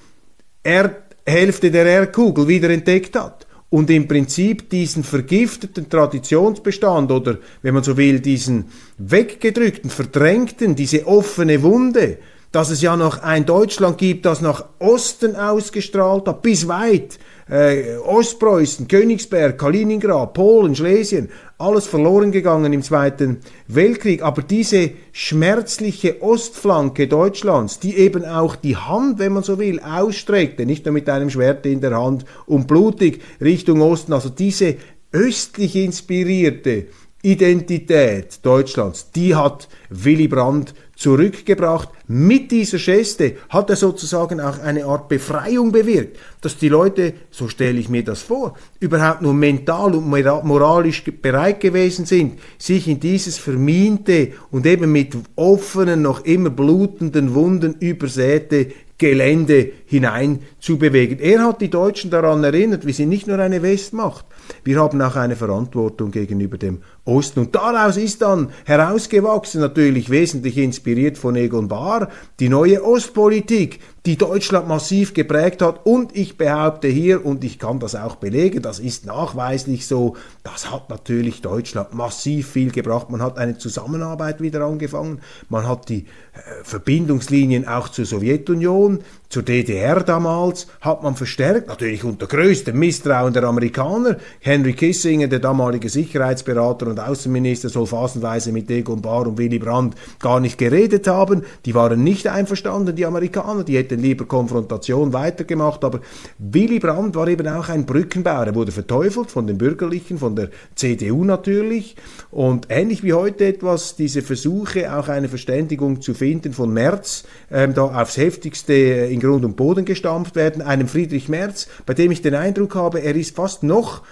Erdhälfte 0.62 1.70
der 1.70 1.84
Erdkugel 1.84 2.48
wieder 2.48 2.70
entdeckt 2.70 3.16
hat 3.16 3.47
und 3.70 3.90
im 3.90 4.08
Prinzip 4.08 4.70
diesen 4.70 5.04
vergifteten 5.04 5.88
Traditionsbestand 5.90 7.10
oder, 7.10 7.38
wenn 7.62 7.74
man 7.74 7.82
so 7.84 7.96
will, 7.96 8.20
diesen 8.20 8.66
weggedrückten, 8.96 9.90
verdrängten, 9.90 10.74
diese 10.74 11.06
offene 11.06 11.62
Wunde, 11.62 12.18
dass 12.50 12.70
es 12.70 12.80
ja 12.80 12.96
noch 12.96 13.22
ein 13.22 13.44
Deutschland 13.44 13.98
gibt, 13.98 14.24
das 14.24 14.40
nach 14.40 14.64
Osten 14.78 15.36
ausgestrahlt 15.36 16.26
hat, 16.26 16.42
bis 16.42 16.66
weit 16.66 17.18
äh, 17.50 17.96
Ostpreußen, 17.96 18.88
Königsberg, 18.88 19.58
Kaliningrad, 19.58 20.34
Polen, 20.34 20.74
Schlesien, 20.76 21.28
alles 21.58 21.86
verloren 21.86 22.30
gegangen 22.30 22.72
im 22.72 22.82
Zweiten 22.82 23.38
Weltkrieg. 23.66 24.22
Aber 24.22 24.42
diese 24.42 24.90
schmerzliche 25.12 26.22
Ostflanke 26.22 27.08
Deutschlands, 27.08 27.80
die 27.80 27.96
eben 27.96 28.24
auch 28.24 28.56
die 28.56 28.76
Hand, 28.76 29.18
wenn 29.18 29.32
man 29.32 29.42
so 29.42 29.58
will, 29.58 29.80
ausstreckte, 29.80 30.66
nicht 30.66 30.84
nur 30.84 30.92
mit 30.92 31.08
einem 31.08 31.30
Schwert 31.30 31.66
in 31.66 31.80
der 31.80 32.00
Hand 32.00 32.24
und 32.46 32.66
blutig 32.66 33.20
Richtung 33.40 33.80
Osten, 33.80 34.12
also 34.12 34.28
diese 34.28 34.76
östlich 35.12 35.74
inspirierte 35.74 36.86
Identität 37.22 38.44
Deutschlands, 38.44 39.10
die 39.10 39.34
hat 39.34 39.68
Willy 39.90 40.28
Brandt 40.28 40.74
zurückgebracht. 40.98 41.90
Mit 42.08 42.50
dieser 42.50 42.78
Geste 42.78 43.36
hat 43.48 43.70
er 43.70 43.76
sozusagen 43.76 44.40
auch 44.40 44.58
eine 44.58 44.84
Art 44.84 45.08
Befreiung 45.08 45.70
bewirkt, 45.70 46.18
dass 46.40 46.58
die 46.58 46.68
Leute, 46.68 47.14
so 47.30 47.46
stelle 47.46 47.78
ich 47.78 47.88
mir 47.88 48.02
das 48.02 48.20
vor, 48.20 48.54
überhaupt 48.80 49.22
nur 49.22 49.32
mental 49.32 49.94
und 49.94 50.08
moralisch 50.08 51.04
bereit 51.04 51.60
gewesen 51.60 52.04
sind, 52.04 52.40
sich 52.58 52.88
in 52.88 52.98
dieses 52.98 53.38
vermiente 53.38 54.32
und 54.50 54.66
eben 54.66 54.90
mit 54.90 55.16
offenen, 55.36 56.02
noch 56.02 56.24
immer 56.24 56.50
blutenden 56.50 57.32
Wunden 57.32 57.76
übersäte 57.78 58.66
Gelände 58.98 59.70
hinein 59.86 60.40
zu 60.58 60.78
bewegen. 60.78 61.20
Er 61.20 61.44
hat 61.44 61.60
die 61.60 61.70
Deutschen 61.70 62.10
daran 62.10 62.42
erinnert, 62.42 62.84
wir 62.84 62.92
sind 62.92 63.08
nicht 63.08 63.28
nur 63.28 63.38
eine 63.38 63.62
Westmacht, 63.62 64.24
wir 64.64 64.80
haben 64.80 65.00
auch 65.02 65.16
eine 65.16 65.36
Verantwortung 65.36 66.10
gegenüber 66.10 66.58
dem 66.58 66.82
Osten. 67.04 67.40
Und 67.40 67.54
daraus 67.54 67.96
ist 67.96 68.22
dann 68.22 68.50
herausgewachsen, 68.64 69.60
natürlich 69.60 70.10
wesentlich 70.10 70.58
inspiriert 70.58 71.18
von 71.18 71.36
Egon 71.36 71.68
Bahr, 71.68 72.08
die 72.40 72.48
neue 72.48 72.84
Ostpolitik, 72.84 73.80
die 74.08 74.16
Deutschland 74.16 74.68
massiv 74.68 75.12
geprägt 75.12 75.60
hat. 75.60 75.84
Und 75.84 76.16
ich 76.16 76.38
behaupte 76.38 76.88
hier, 76.88 77.26
und 77.26 77.44
ich 77.44 77.58
kann 77.58 77.78
das 77.78 77.94
auch 77.94 78.16
belegen, 78.16 78.62
das 78.62 78.78
ist 78.78 79.04
nachweislich 79.04 79.86
so, 79.86 80.16
das 80.44 80.70
hat 80.70 80.88
natürlich 80.88 81.42
Deutschland 81.42 81.92
massiv 81.94 82.48
viel 82.48 82.70
gebracht. 82.70 83.10
Man 83.10 83.22
hat 83.22 83.36
eine 83.36 83.58
Zusammenarbeit 83.58 84.40
wieder 84.40 84.62
angefangen, 84.62 85.20
man 85.48 85.68
hat 85.68 85.88
die 85.90 86.06
äh, 86.32 86.40
Verbindungslinien 86.62 87.68
auch 87.68 87.88
zur 87.88 88.06
Sowjetunion, 88.06 89.00
zur 89.28 89.42
DDR 89.42 90.02
damals, 90.02 90.68
hat 90.80 91.02
man 91.02 91.14
verstärkt, 91.14 91.68
natürlich 91.68 92.02
unter 92.02 92.26
größtem 92.26 92.78
Misstrauen 92.78 93.34
der 93.34 93.44
Amerikaner. 93.44 94.16
Henry 94.40 94.72
Kissinger, 94.72 95.26
der 95.26 95.40
damalige 95.40 95.88
Sicherheitsberater 95.88 96.86
und 96.86 97.00
Außenminister, 97.00 97.68
soll 97.68 97.86
phasenweise 97.86 98.52
mit 98.52 98.70
Egon 98.70 99.02
Bahr 99.02 99.26
und 99.26 99.36
Willy 99.36 99.58
Brandt 99.58 99.96
gar 100.20 100.38
nicht 100.38 100.58
geredet 100.58 101.08
haben. 101.08 101.42
Die 101.64 101.74
waren 101.74 102.04
nicht 102.04 102.28
einverstanden, 102.28 102.94
die 102.94 103.04
Amerikaner, 103.04 103.64
die 103.64 103.76
hätten 103.76 104.00
lieber 104.00 104.26
Konfrontation 104.26 105.12
weitergemacht, 105.12 105.84
aber 105.84 106.00
Willy 106.38 106.78
Brandt 106.78 107.16
war 107.16 107.26
eben 107.26 107.48
auch 107.48 107.68
ein 107.68 107.84
Brückenbauer. 107.84 108.46
Er 108.46 108.54
wurde 108.54 108.70
verteufelt 108.70 109.30
von 109.30 109.46
den 109.48 109.58
Bürgerlichen, 109.58 110.18
von 110.18 110.36
der 110.36 110.50
CDU 110.76 111.24
natürlich 111.24 111.96
und 112.30 112.66
ähnlich 112.68 113.02
wie 113.02 113.14
heute 113.14 113.44
etwas 113.44 113.96
diese 113.96 114.22
Versuche, 114.22 114.96
auch 114.96 115.08
eine 115.08 115.28
Verständigung 115.28 116.00
zu 116.00 116.14
finden 116.14 116.52
von 116.52 116.72
Merz, 116.72 117.24
ähm, 117.50 117.74
da 117.74 118.00
aufs 118.00 118.16
heftigste 118.16 118.72
in 118.72 119.18
Grund 119.18 119.44
und 119.44 119.56
Boden 119.56 119.84
gestampft 119.84 120.36
werden, 120.36 120.62
einem 120.62 120.86
Friedrich 120.86 121.28
Merz, 121.28 121.66
bei 121.86 121.94
dem 121.94 122.12
ich 122.12 122.22
den 122.22 122.34
Eindruck 122.34 122.76
habe, 122.76 123.00
er 123.00 123.16
ist 123.16 123.34
fast 123.34 123.64
noch 123.64 124.02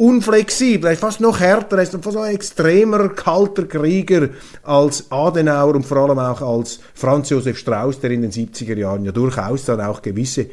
unflexibel, 0.00 0.86
er 0.86 0.92
ist 0.94 1.00
fast 1.00 1.20
noch 1.20 1.38
härter, 1.40 1.76
er 1.76 1.82
ist 1.82 1.92
fast 1.92 2.16
noch 2.16 2.22
ein 2.22 2.34
extremer, 2.34 3.10
kalter 3.10 3.64
Krieger 3.64 4.30
als 4.62 5.10
Adenauer 5.10 5.74
und 5.74 5.84
vor 5.84 5.98
allem 5.98 6.18
auch 6.18 6.40
als 6.40 6.80
Franz 6.94 7.28
Josef 7.28 7.58
Strauß, 7.58 8.00
der 8.00 8.12
in 8.12 8.22
den 8.22 8.32
70er 8.32 8.76
Jahren 8.76 9.04
ja 9.04 9.12
durchaus 9.12 9.66
dann 9.66 9.82
auch 9.82 10.00
gewisse 10.00 10.46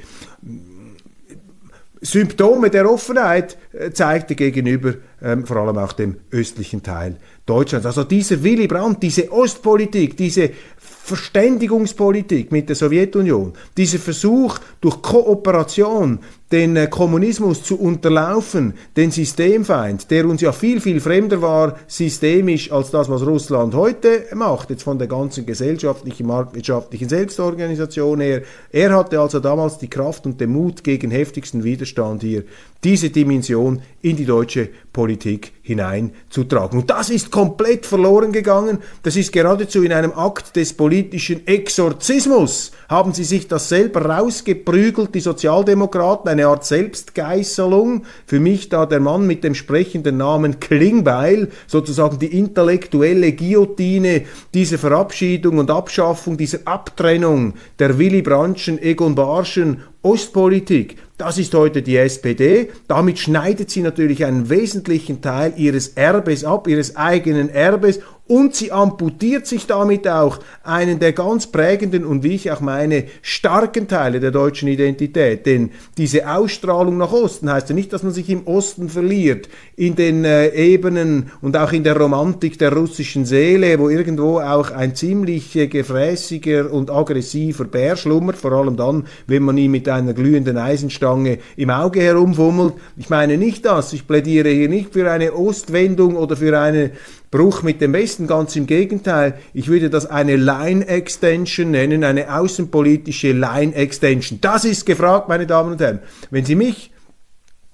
Symptome 2.01 2.69
der 2.69 2.91
Offenheit 2.91 3.57
äh, 3.71 3.91
zeigte 3.91 4.35
gegenüber 4.35 4.95
ähm, 5.21 5.45
vor 5.45 5.57
allem 5.57 5.77
auch 5.77 5.93
dem 5.93 6.17
östlichen 6.31 6.83
Teil 6.83 7.15
Deutschlands. 7.45 7.87
Also 7.87 8.03
dieser 8.03 8.43
Willy 8.43 8.67
Brandt, 8.67 9.01
diese 9.01 9.31
Ostpolitik, 9.31 10.15
diese 10.15 10.51
Verständigungspolitik 10.77 12.51
mit 12.51 12.69
der 12.69 12.75
Sowjetunion, 12.75 13.53
dieser 13.75 13.97
Versuch 13.97 14.59
durch 14.81 15.01
Kooperation 15.01 16.19
den 16.51 16.77
äh, 16.77 16.87
Kommunismus 16.87 17.63
zu 17.63 17.77
unterlaufen, 17.77 18.73
den 18.95 19.11
Systemfeind, 19.11 20.09
der 20.09 20.25
uns 20.25 20.41
ja 20.41 20.51
viel, 20.51 20.79
viel 20.79 21.01
fremder 21.01 21.41
war, 21.41 21.77
systemisch, 21.87 22.71
als 22.71 22.91
das, 22.91 23.09
was 23.09 23.25
Russland 23.25 23.75
heute 23.75 24.25
macht, 24.33 24.69
jetzt 24.69 24.83
von 24.83 24.97
der 24.97 25.07
ganzen 25.07 25.45
gesellschaftlichen, 25.45 26.25
marktwirtschaftlichen 26.27 27.09
Selbstorganisation 27.09 28.21
her. 28.21 28.43
Er 28.71 28.95
hatte 28.95 29.19
also 29.19 29.39
damals 29.39 29.77
die 29.77 29.89
Kraft 29.89 30.25
und 30.25 30.39
den 30.39 30.51
Mut 30.51 30.83
gegen 30.83 31.11
heftigsten 31.11 31.63
Widerstand 31.63 32.23
hier, 32.23 32.43
diese 32.83 33.09
Dimension 33.09 33.81
in 34.01 34.15
die 34.15 34.25
deutsche 34.25 34.69
Politik 34.93 35.51
hineinzutragen. 35.61 36.79
Und 36.79 36.89
das 36.89 37.09
ist 37.09 37.31
komplett 37.31 37.85
verloren 37.85 38.31
gegangen. 38.31 38.79
Das 39.03 39.15
ist 39.15 39.33
geradezu 39.33 39.83
in 39.83 39.91
einem 39.91 40.13
Akt 40.13 40.55
des 40.55 40.73
politischen 40.73 41.45
Exorzismus. 41.45 42.71
Haben 42.87 43.13
sie 43.13 43.25
sich 43.25 43.47
das 43.47 43.67
selber 43.67 44.05
rausgeprügelt, 44.05 45.13
die 45.13 45.19
Sozialdemokraten, 45.19 46.29
eine 46.37 46.47
Art 46.47 46.65
Selbstgeißelung. 46.65 48.03
Für 48.25 48.39
mich 48.39 48.69
da 48.69 48.85
der 48.85 48.99
Mann 48.99 49.25
mit 49.25 49.43
dem 49.43 49.55
sprechenden 49.55 50.17
Namen 50.17 50.59
Klingbeil, 50.59 51.49
sozusagen 51.65 52.19
die 52.19 52.37
intellektuelle 52.37 53.33
Guillotine 53.33 54.23
dieser 54.53 54.77
Verabschiedung 54.77 55.57
und 55.57 55.71
Abschaffung, 55.71 56.37
dieser 56.37 56.59
Abtrennung 56.65 57.53
der 57.79 57.97
Willy 57.97 58.21
Brandtschen, 58.21 58.81
Egon 58.81 59.15
Barschen 59.15 59.81
Ostpolitik. 60.07 60.95
Das 61.17 61.37
ist 61.37 61.53
heute 61.53 61.81
die 61.81 61.97
SPD. 61.97 62.69
Damit 62.87 63.19
schneidet 63.19 63.69
sie 63.69 63.81
natürlich 63.81 64.23
einen 64.23 64.49
wesentlichen 64.49 65.21
Teil 65.21 65.53
ihres 65.57 65.89
Erbes 65.89 66.45
ab, 66.45 66.67
ihres 66.67 66.95
eigenen 66.95 67.49
Erbes 67.49 67.99
und 68.27 68.55
sie 68.55 68.71
amputiert 68.73 69.47
sich 69.47 69.67
damit 69.67 70.07
auch 70.07 70.39
einen 70.63 70.99
der 70.99 71.13
ganz 71.13 71.47
prägenden 71.47 72.05
und 72.05 72.23
wie 72.23 72.35
ich 72.35 72.51
auch 72.51 72.59
meine 72.59 73.05
starken 73.21 73.87
Teile 73.87 74.19
der 74.19 74.31
deutschen 74.31 74.67
Identität. 74.67 75.45
Denn 75.45 75.71
diese 75.97 76.29
Ausstrahlung 76.29 76.97
nach 76.97 77.13
Osten 77.13 77.49
heißt 77.49 77.69
ja 77.69 77.75
nicht, 77.75 77.93
dass 77.93 78.03
man 78.03 78.11
sich 78.11 78.29
im 78.29 78.45
Osten 78.45 78.89
verliert, 78.89 79.47
in 79.77 79.95
den 79.95 80.25
äh, 80.25 80.49
Ebenen 80.49 81.31
und 81.41 81.55
auch 81.55 81.71
in 81.71 81.85
der 81.85 81.97
Romantik 81.97 82.59
der 82.59 82.73
russischen 82.73 83.25
Seele, 83.25 83.79
wo 83.79 83.89
irgendwo 83.89 84.39
auch 84.39 84.71
ein 84.71 84.93
ziemlich 84.93 85.55
äh, 85.55 85.67
gefräßiger 85.67 86.71
und 86.71 86.91
aggressiver 86.91 87.63
Bär 87.63 87.95
schlummert, 87.95 88.35
vor 88.35 88.51
allem 88.51 88.75
dann, 88.75 89.05
wenn 89.25 89.43
man 89.43 89.57
ihn 89.57 89.71
mit 89.71 89.87
einer 89.97 90.13
glühenden 90.13 90.57
Eisenstange 90.57 91.39
im 91.55 91.69
Auge 91.69 92.01
herumfummelt. 92.01 92.73
Ich 92.95 93.09
meine 93.09 93.37
nicht 93.37 93.65
das, 93.65 93.93
ich 93.93 94.07
plädiere 94.07 94.49
hier 94.49 94.69
nicht 94.69 94.93
für 94.93 95.09
eine 95.11 95.33
Ostwendung 95.33 96.15
oder 96.15 96.37
für 96.37 96.57
eine 96.59 96.91
Bruch 97.31 97.63
mit 97.63 97.81
dem 97.81 97.93
Westen, 97.93 98.27
ganz 98.27 98.55
im 98.55 98.67
Gegenteil. 98.67 99.33
Ich 99.53 99.67
würde 99.67 99.89
das 99.89 100.05
eine 100.05 100.35
Line 100.35 100.87
Extension 100.87 101.71
nennen, 101.71 102.03
eine 102.03 102.33
außenpolitische 102.33 103.33
Line 103.33 103.75
Extension. 103.75 104.39
Das 104.41 104.63
ist 104.65 104.85
gefragt, 104.85 105.27
meine 105.27 105.45
Damen 105.45 105.73
und 105.73 105.81
Herren. 105.81 105.99
Wenn 106.31 106.45
Sie 106.45 106.55
mich 106.55 106.91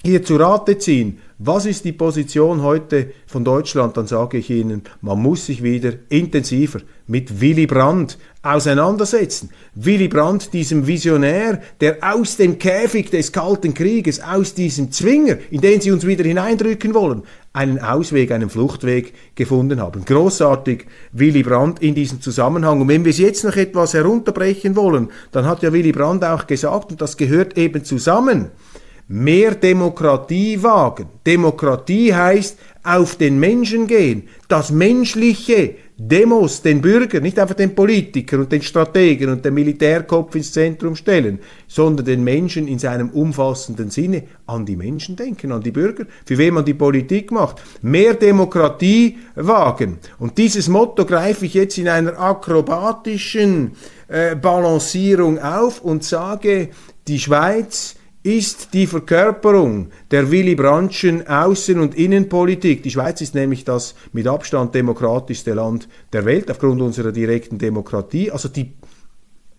hier 0.03 0.21
zu 0.21 0.35
Rate 0.35 0.77
ziehen, 0.77 1.19
was 1.39 1.65
ist 1.65 1.85
die 1.85 1.93
Position 1.93 2.61
heute 2.61 3.11
von 3.25 3.43
Deutschland, 3.43 3.97
dann 3.97 4.05
sage 4.05 4.37
ich 4.37 4.49
Ihnen, 4.49 4.83
man 5.01 5.21
muss 5.21 5.45
sich 5.45 5.63
wieder 5.63 5.93
intensiver 6.09 6.79
mit 7.07 7.41
Willy 7.41 7.67
Brandt 7.67 8.17
auseinandersetzen. 8.43 9.49
Willy 9.75 10.07
Brandt, 10.09 10.53
diesem 10.53 10.87
Visionär, 10.87 11.61
der 11.81 11.97
aus 12.01 12.37
dem 12.37 12.59
Käfig 12.59 13.09
des 13.11 13.31
Kalten 13.31 13.73
Krieges, 13.73 14.21
aus 14.21 14.53
diesem 14.53 14.91
Zwinger, 14.91 15.37
in 15.51 15.61
den 15.61 15.81
sie 15.81 15.91
uns 15.91 16.05
wieder 16.05 16.23
hineindrücken 16.23 16.93
wollen, 16.93 17.23
einen 17.53 17.79
Ausweg, 17.79 18.31
einen 18.31 18.49
Fluchtweg 18.49 19.13
gefunden 19.35 19.81
haben. 19.81 20.05
Großartig 20.05 20.85
Willy 21.13 21.43
Brandt 21.43 21.81
in 21.81 21.95
diesem 21.95 22.21
Zusammenhang. 22.21 22.81
Und 22.81 22.89
wenn 22.89 23.05
wir 23.05 23.11
es 23.11 23.19
jetzt 23.19 23.43
noch 23.43 23.55
etwas 23.55 23.93
herunterbrechen 23.93 24.75
wollen, 24.75 25.09
dann 25.31 25.45
hat 25.45 25.63
ja 25.63 25.71
Willy 25.71 25.93
Brandt 25.93 26.23
auch 26.23 26.45
gesagt, 26.45 26.91
und 26.91 27.01
das 27.01 27.17
gehört 27.17 27.57
eben 27.57 27.83
zusammen, 27.83 28.51
mehr 29.13 29.53
Demokratie 29.53 30.61
wagen. 30.63 31.05
Demokratie 31.25 32.11
heißt 32.13 32.57
auf 32.81 33.15
den 33.15 33.39
Menschen 33.39 33.85
gehen, 33.85 34.23
das 34.47 34.71
Menschliche, 34.71 35.75
Demos, 35.95 36.63
den 36.63 36.81
Bürger, 36.81 37.19
nicht 37.19 37.37
einfach 37.37 37.53
den 37.53 37.75
Politiker 37.75 38.39
und 38.39 38.51
den 38.51 38.63
Strategen 38.63 39.29
und 39.29 39.45
den 39.45 39.53
Militärkopf 39.53 40.33
ins 40.33 40.51
Zentrum 40.51 40.95
stellen, 40.95 41.37
sondern 41.67 42.07
den 42.07 42.23
Menschen 42.23 42.67
in 42.67 42.79
seinem 42.79 43.11
umfassenden 43.11 43.91
Sinne 43.91 44.23
an 44.47 44.65
die 44.65 44.75
Menschen 44.75 45.15
denken, 45.15 45.51
an 45.51 45.61
die 45.61 45.71
Bürger, 45.71 46.05
für 46.25 46.39
wen 46.39 46.55
man 46.55 46.65
die 46.65 46.73
Politik 46.73 47.31
macht. 47.31 47.61
Mehr 47.83 48.15
Demokratie 48.15 49.19
wagen. 49.35 49.99
Und 50.17 50.39
dieses 50.39 50.67
Motto 50.67 51.05
greife 51.05 51.45
ich 51.45 51.53
jetzt 51.53 51.77
in 51.77 51.87
einer 51.87 52.19
akrobatischen 52.19 53.73
äh, 54.07 54.35
Balancierung 54.35 55.37
auf 55.37 55.81
und 55.81 56.03
sage, 56.03 56.69
die 57.07 57.19
Schweiz 57.19 57.95
ist 58.23 58.73
die 58.73 58.87
Verkörperung 58.87 59.89
der 60.11 60.31
Willy 60.31 60.55
Brandtschen 60.55 61.23
Außen- 61.23 61.79
und 61.79 61.93
Innenpolitik. 61.93 62.81
Die 62.81 62.91
Schweiz 62.91 63.19
ist 63.19 63.35
nämlich 63.35 63.65
das 63.65 63.95
mit 64.13 64.27
Abstand 64.27 64.73
demokratischste 64.73 65.53
Land 65.53 65.89
der 66.13 66.23
Welt 66.23 66.49
aufgrund 66.49 66.81
unserer 66.81 67.11
direkten 67.11 67.57
Demokratie. 67.57 68.31
Also 68.31 68.47
die 68.47 68.73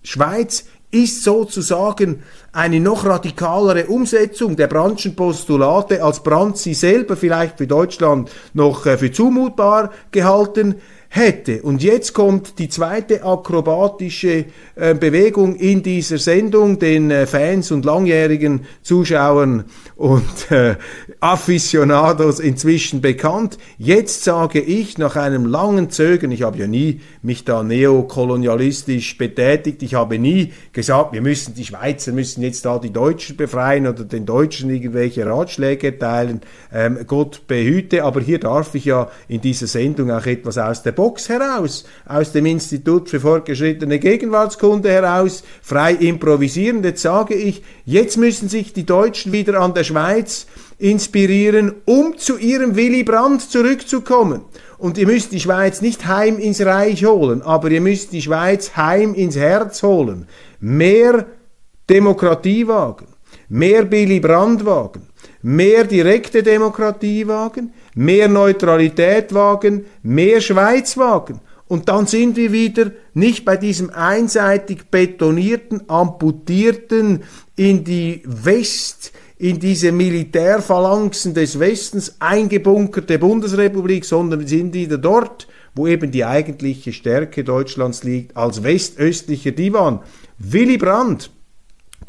Schweiz 0.02 0.64
ist 0.90 1.24
sozusagen 1.24 2.22
eine 2.52 2.80
noch 2.80 3.04
radikalere 3.04 3.86
Umsetzung 3.86 4.56
der 4.56 4.68
Brandtschen 4.68 5.16
Postulate, 5.16 6.02
als 6.02 6.22
Brandt 6.22 6.56
sie 6.56 6.74
selber 6.74 7.16
vielleicht 7.16 7.58
für 7.58 7.66
Deutschland 7.66 8.30
noch 8.54 8.86
äh, 8.86 8.96
für 8.96 9.10
zumutbar 9.10 9.90
gehalten 10.10 10.76
hätte. 11.14 11.62
Und 11.62 11.80
jetzt 11.80 12.12
kommt 12.12 12.58
die 12.58 12.68
zweite 12.68 13.22
akrobatische 13.22 14.46
äh, 14.74 14.94
Bewegung 14.94 15.54
in 15.54 15.84
dieser 15.84 16.18
Sendung, 16.18 16.80
den 16.80 17.12
äh, 17.12 17.26
Fans 17.26 17.70
und 17.70 17.84
langjährigen 17.84 18.66
Zuschauern 18.82 19.64
und 19.94 20.50
äh, 20.50 20.74
Aficionados 21.20 22.40
inzwischen 22.40 23.00
bekannt. 23.00 23.58
Jetzt 23.78 24.24
sage 24.24 24.58
ich 24.60 24.98
nach 24.98 25.14
einem 25.14 25.46
langen 25.46 25.88
Zögern, 25.88 26.32
ich 26.32 26.42
habe 26.42 26.58
ja 26.58 26.66
nie 26.66 27.00
mich 27.22 27.44
da 27.44 27.62
neokolonialistisch 27.62 29.16
betätigt, 29.16 29.84
ich 29.84 29.94
habe 29.94 30.18
nie 30.18 30.52
gesagt, 30.72 31.12
wir 31.12 31.22
müssen 31.22 31.54
die 31.54 31.64
Schweizer 31.64 32.10
müssen 32.10 32.42
jetzt 32.42 32.64
da 32.64 32.80
die 32.80 32.92
Deutschen 32.92 33.36
befreien 33.36 33.86
oder 33.86 34.02
den 34.02 34.26
Deutschen 34.26 34.68
irgendwelche 34.68 35.24
Ratschläge 35.26 35.92
erteilen. 35.92 36.40
Ähm, 36.72 36.98
Gott 37.06 37.46
behüte, 37.46 38.02
aber 38.02 38.20
hier 38.20 38.40
darf 38.40 38.74
ich 38.74 38.86
ja 38.86 39.08
in 39.28 39.40
dieser 39.40 39.68
Sendung 39.68 40.10
auch 40.10 40.26
etwas 40.26 40.58
aus 40.58 40.82
der 40.82 40.90
Box 40.90 41.03
heraus, 41.28 41.84
aus 42.06 42.32
dem 42.32 42.46
Institut 42.46 43.08
für 43.08 43.20
fortgeschrittene 43.20 43.98
Gegenwartskunde 43.98 44.90
heraus, 44.90 45.44
frei 45.62 45.92
improvisierend. 45.92 46.84
Jetzt 46.84 47.02
sage 47.02 47.34
ich, 47.34 47.62
jetzt 47.84 48.16
müssen 48.16 48.48
sich 48.48 48.72
die 48.72 48.86
Deutschen 48.86 49.32
wieder 49.32 49.60
an 49.60 49.74
der 49.74 49.84
Schweiz 49.84 50.46
inspirieren, 50.78 51.74
um 51.84 52.16
zu 52.18 52.36
ihrem 52.38 52.76
Willy 52.76 53.04
Brandt 53.04 53.42
zurückzukommen. 53.42 54.42
Und 54.78 54.98
ihr 54.98 55.06
müsst 55.06 55.32
die 55.32 55.40
Schweiz 55.40 55.80
nicht 55.80 56.06
heim 56.06 56.38
ins 56.38 56.60
Reich 56.60 57.04
holen, 57.04 57.42
aber 57.42 57.70
ihr 57.70 57.80
müsst 57.80 58.12
die 58.12 58.22
Schweiz 58.22 58.76
heim 58.76 59.14
ins 59.14 59.36
Herz 59.36 59.82
holen. 59.82 60.26
Mehr 60.60 61.26
Demokratie 61.88 62.66
wagen, 62.66 63.06
mehr 63.48 63.84
Billy 63.84 64.20
Brandt 64.20 64.64
wagen, 64.64 65.08
mehr 65.42 65.84
direkte 65.84 66.42
Demokratie 66.42 67.26
wagen, 67.26 67.72
mehr 67.94 68.28
Neutralität 68.28 69.32
wagen, 69.34 69.86
mehr 70.02 70.40
Schweiz 70.40 70.96
wagen. 70.96 71.40
Und 71.66 71.88
dann 71.88 72.06
sind 72.06 72.36
wir 72.36 72.52
wieder 72.52 72.92
nicht 73.14 73.44
bei 73.44 73.56
diesem 73.56 73.90
einseitig 73.90 74.90
betonierten, 74.90 75.88
amputierten, 75.88 77.22
in 77.56 77.84
die 77.84 78.22
West, 78.24 79.12
in 79.38 79.58
diese 79.60 79.90
Militärphalanxen 79.90 81.34
des 81.34 81.58
Westens 81.58 82.16
eingebunkerte 82.18 83.18
Bundesrepublik, 83.18 84.04
sondern 84.04 84.40
wir 84.40 84.48
sind 84.48 84.74
wieder 84.74 84.98
dort, 84.98 85.48
wo 85.74 85.86
eben 85.86 86.10
die 86.10 86.24
eigentliche 86.24 86.92
Stärke 86.92 87.44
Deutschlands 87.44 88.04
liegt, 88.04 88.36
als 88.36 88.62
westöstlicher 88.62 89.50
Divan. 89.50 90.00
Willy 90.38 90.78
Brandt, 90.78 91.30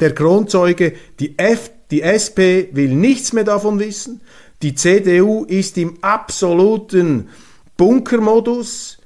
der 0.00 0.14
Kronzeuge, 0.14 0.92
die, 1.18 1.38
F, 1.38 1.70
die 1.90 2.02
SP 2.02 2.70
will 2.72 2.94
nichts 2.94 3.32
mehr 3.32 3.44
davon 3.44 3.78
wissen, 3.78 4.20
die 4.62 4.74
CDU 4.74 5.44
ist 5.44 5.76
im 5.76 5.98
absoluten 6.02 7.28
Bunkermodus 7.76 8.98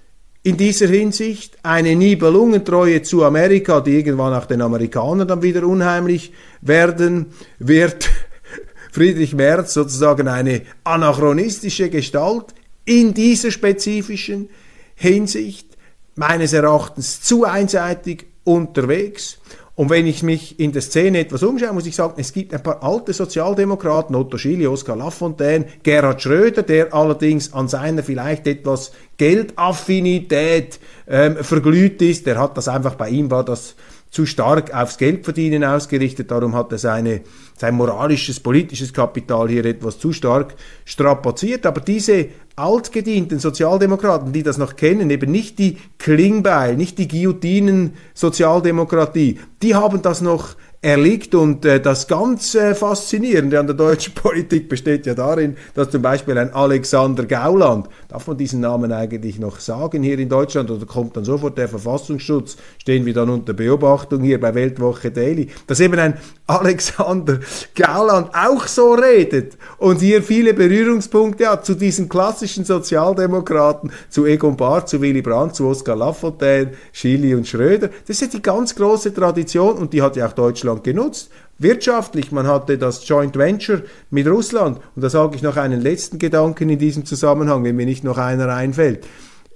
in 0.42 0.56
dieser 0.56 0.86
Hinsicht. 0.86 1.58
Eine 1.62 1.96
Nibelungentreue 1.96 3.02
zu 3.02 3.24
Amerika, 3.24 3.80
die 3.80 3.96
irgendwann 3.98 4.34
auch 4.34 4.46
den 4.46 4.62
Amerikanern 4.62 5.26
dann 5.26 5.42
wieder 5.42 5.66
unheimlich 5.66 6.32
werden 6.60 7.26
wird. 7.58 8.08
Friedrich 8.92 9.34
Merz 9.34 9.74
sozusagen 9.74 10.28
eine 10.28 10.62
anachronistische 10.84 11.90
Gestalt 11.90 12.54
in 12.84 13.12
dieser 13.14 13.50
spezifischen 13.50 14.48
Hinsicht, 14.94 15.76
meines 16.14 16.52
Erachtens 16.52 17.22
zu 17.22 17.44
einseitig 17.44 18.26
unterwegs. 18.44 19.39
Und 19.80 19.88
wenn 19.88 20.06
ich 20.06 20.22
mich 20.22 20.60
in 20.60 20.72
der 20.72 20.82
Szene 20.82 21.20
etwas 21.20 21.42
umschaue, 21.42 21.72
muss 21.72 21.86
ich 21.86 21.96
sagen, 21.96 22.12
es 22.18 22.34
gibt 22.34 22.52
ein 22.52 22.62
paar 22.62 22.82
alte 22.82 23.14
Sozialdemokraten, 23.14 24.14
Otto 24.14 24.36
Schily, 24.36 24.66
Oskar 24.66 24.94
Lafontaine, 24.94 25.64
Gerhard 25.82 26.20
Schröder, 26.20 26.62
der 26.62 26.92
allerdings 26.92 27.54
an 27.54 27.66
seiner 27.66 28.02
vielleicht 28.02 28.46
etwas 28.46 28.92
Geldaffinität 29.16 30.78
ähm, 31.08 31.36
verglüht 31.36 32.02
ist. 32.02 32.26
Der 32.26 32.38
hat 32.38 32.58
das 32.58 32.68
einfach, 32.68 32.96
bei 32.96 33.08
ihm 33.08 33.30
war 33.30 33.42
das 33.42 33.74
zu 34.10 34.26
stark 34.26 34.74
aufs 34.74 34.98
Geldverdienen 34.98 35.64
ausgerichtet, 35.64 36.32
darum 36.32 36.54
hat 36.54 36.72
er 36.72 36.78
seine, 36.78 37.20
sein 37.56 37.76
moralisches, 37.76 38.40
politisches 38.40 38.92
Kapital 38.92 39.48
hier 39.48 39.64
etwas 39.64 40.00
zu 40.00 40.12
stark 40.12 40.56
strapaziert. 40.84 41.64
Aber 41.64 41.80
diese 41.80 42.26
altgedienten 42.56 43.38
Sozialdemokraten, 43.38 44.32
die 44.32 44.42
das 44.42 44.58
noch 44.58 44.74
kennen, 44.74 45.10
eben 45.10 45.30
nicht 45.30 45.60
die 45.60 45.78
Klingbeil, 45.98 46.76
nicht 46.76 46.98
die 46.98 47.06
Guillotinen-Sozialdemokratie, 47.06 49.38
die 49.62 49.76
haben 49.76 50.02
das 50.02 50.20
noch 50.20 50.56
erliegt. 50.82 51.34
Und 51.34 51.64
äh, 51.64 51.80
das 51.80 52.08
ganz 52.08 52.54
äh, 52.54 52.74
Faszinierende 52.74 53.58
an 53.58 53.66
der 53.66 53.76
deutschen 53.76 54.14
Politik 54.14 54.68
besteht 54.68 55.06
ja 55.06 55.14
darin, 55.14 55.56
dass 55.74 55.90
zum 55.90 56.02
Beispiel 56.02 56.38
ein 56.38 56.52
Alexander 56.54 57.24
Gauland, 57.26 57.88
darf 58.08 58.26
man 58.26 58.38
diesen 58.38 58.60
Namen 58.60 58.90
eigentlich 58.92 59.38
noch 59.38 59.60
sagen 59.60 60.02
hier 60.02 60.18
in 60.18 60.28
Deutschland, 60.28 60.70
oder 60.70 60.86
kommt 60.86 61.16
dann 61.16 61.24
sofort 61.24 61.58
der 61.58 61.68
Verfassungsschutz, 61.68 62.56
stehen 62.78 63.04
wir 63.04 63.12
dann 63.12 63.28
unter 63.28 63.52
Beobachtung 63.52 64.22
hier 64.22 64.40
bei 64.40 64.54
Weltwoche 64.54 65.10
Daily, 65.10 65.48
dass 65.66 65.80
eben 65.80 65.98
ein 65.98 66.14
Alexander 66.46 67.40
Gauland 67.74 68.30
auch 68.34 68.66
so 68.66 68.94
redet 68.94 69.56
und 69.78 70.00
hier 70.00 70.22
viele 70.22 70.54
Berührungspunkte 70.54 71.48
hat 71.48 71.66
zu 71.66 71.74
diesen 71.74 72.08
klassischen 72.08 72.64
Sozialdemokraten, 72.64 73.92
zu 74.08 74.26
Egon 74.26 74.56
Barth, 74.56 74.88
zu 74.88 75.00
Willy 75.00 75.22
Brandt, 75.22 75.54
zu 75.54 75.66
Oskar 75.66 75.94
Lafontaine, 75.94 76.72
Schily 76.92 77.34
und 77.34 77.46
Schröder. 77.46 77.90
Das 78.06 78.20
ist 78.20 78.32
die 78.32 78.42
ganz 78.42 78.74
große 78.74 79.14
Tradition 79.14 79.76
und 79.76 79.92
die 79.92 80.02
hat 80.02 80.16
ja 80.16 80.26
auch 80.26 80.32
Deutschland 80.32 80.69
Russland 80.70 80.84
genutzt. 80.84 81.30
Wirtschaftlich, 81.58 82.32
man 82.32 82.46
hatte 82.46 82.78
das 82.78 83.06
Joint 83.06 83.36
Venture 83.36 83.82
mit 84.10 84.26
Russland. 84.26 84.80
Und 84.94 85.02
da 85.02 85.10
sage 85.10 85.36
ich 85.36 85.42
noch 85.42 85.56
einen 85.56 85.80
letzten 85.80 86.18
Gedanken 86.18 86.70
in 86.70 86.78
diesem 86.78 87.04
Zusammenhang, 87.04 87.64
wenn 87.64 87.76
mir 87.76 87.86
nicht 87.86 88.04
noch 88.04 88.18
einer 88.18 88.48
einfällt. 88.48 89.06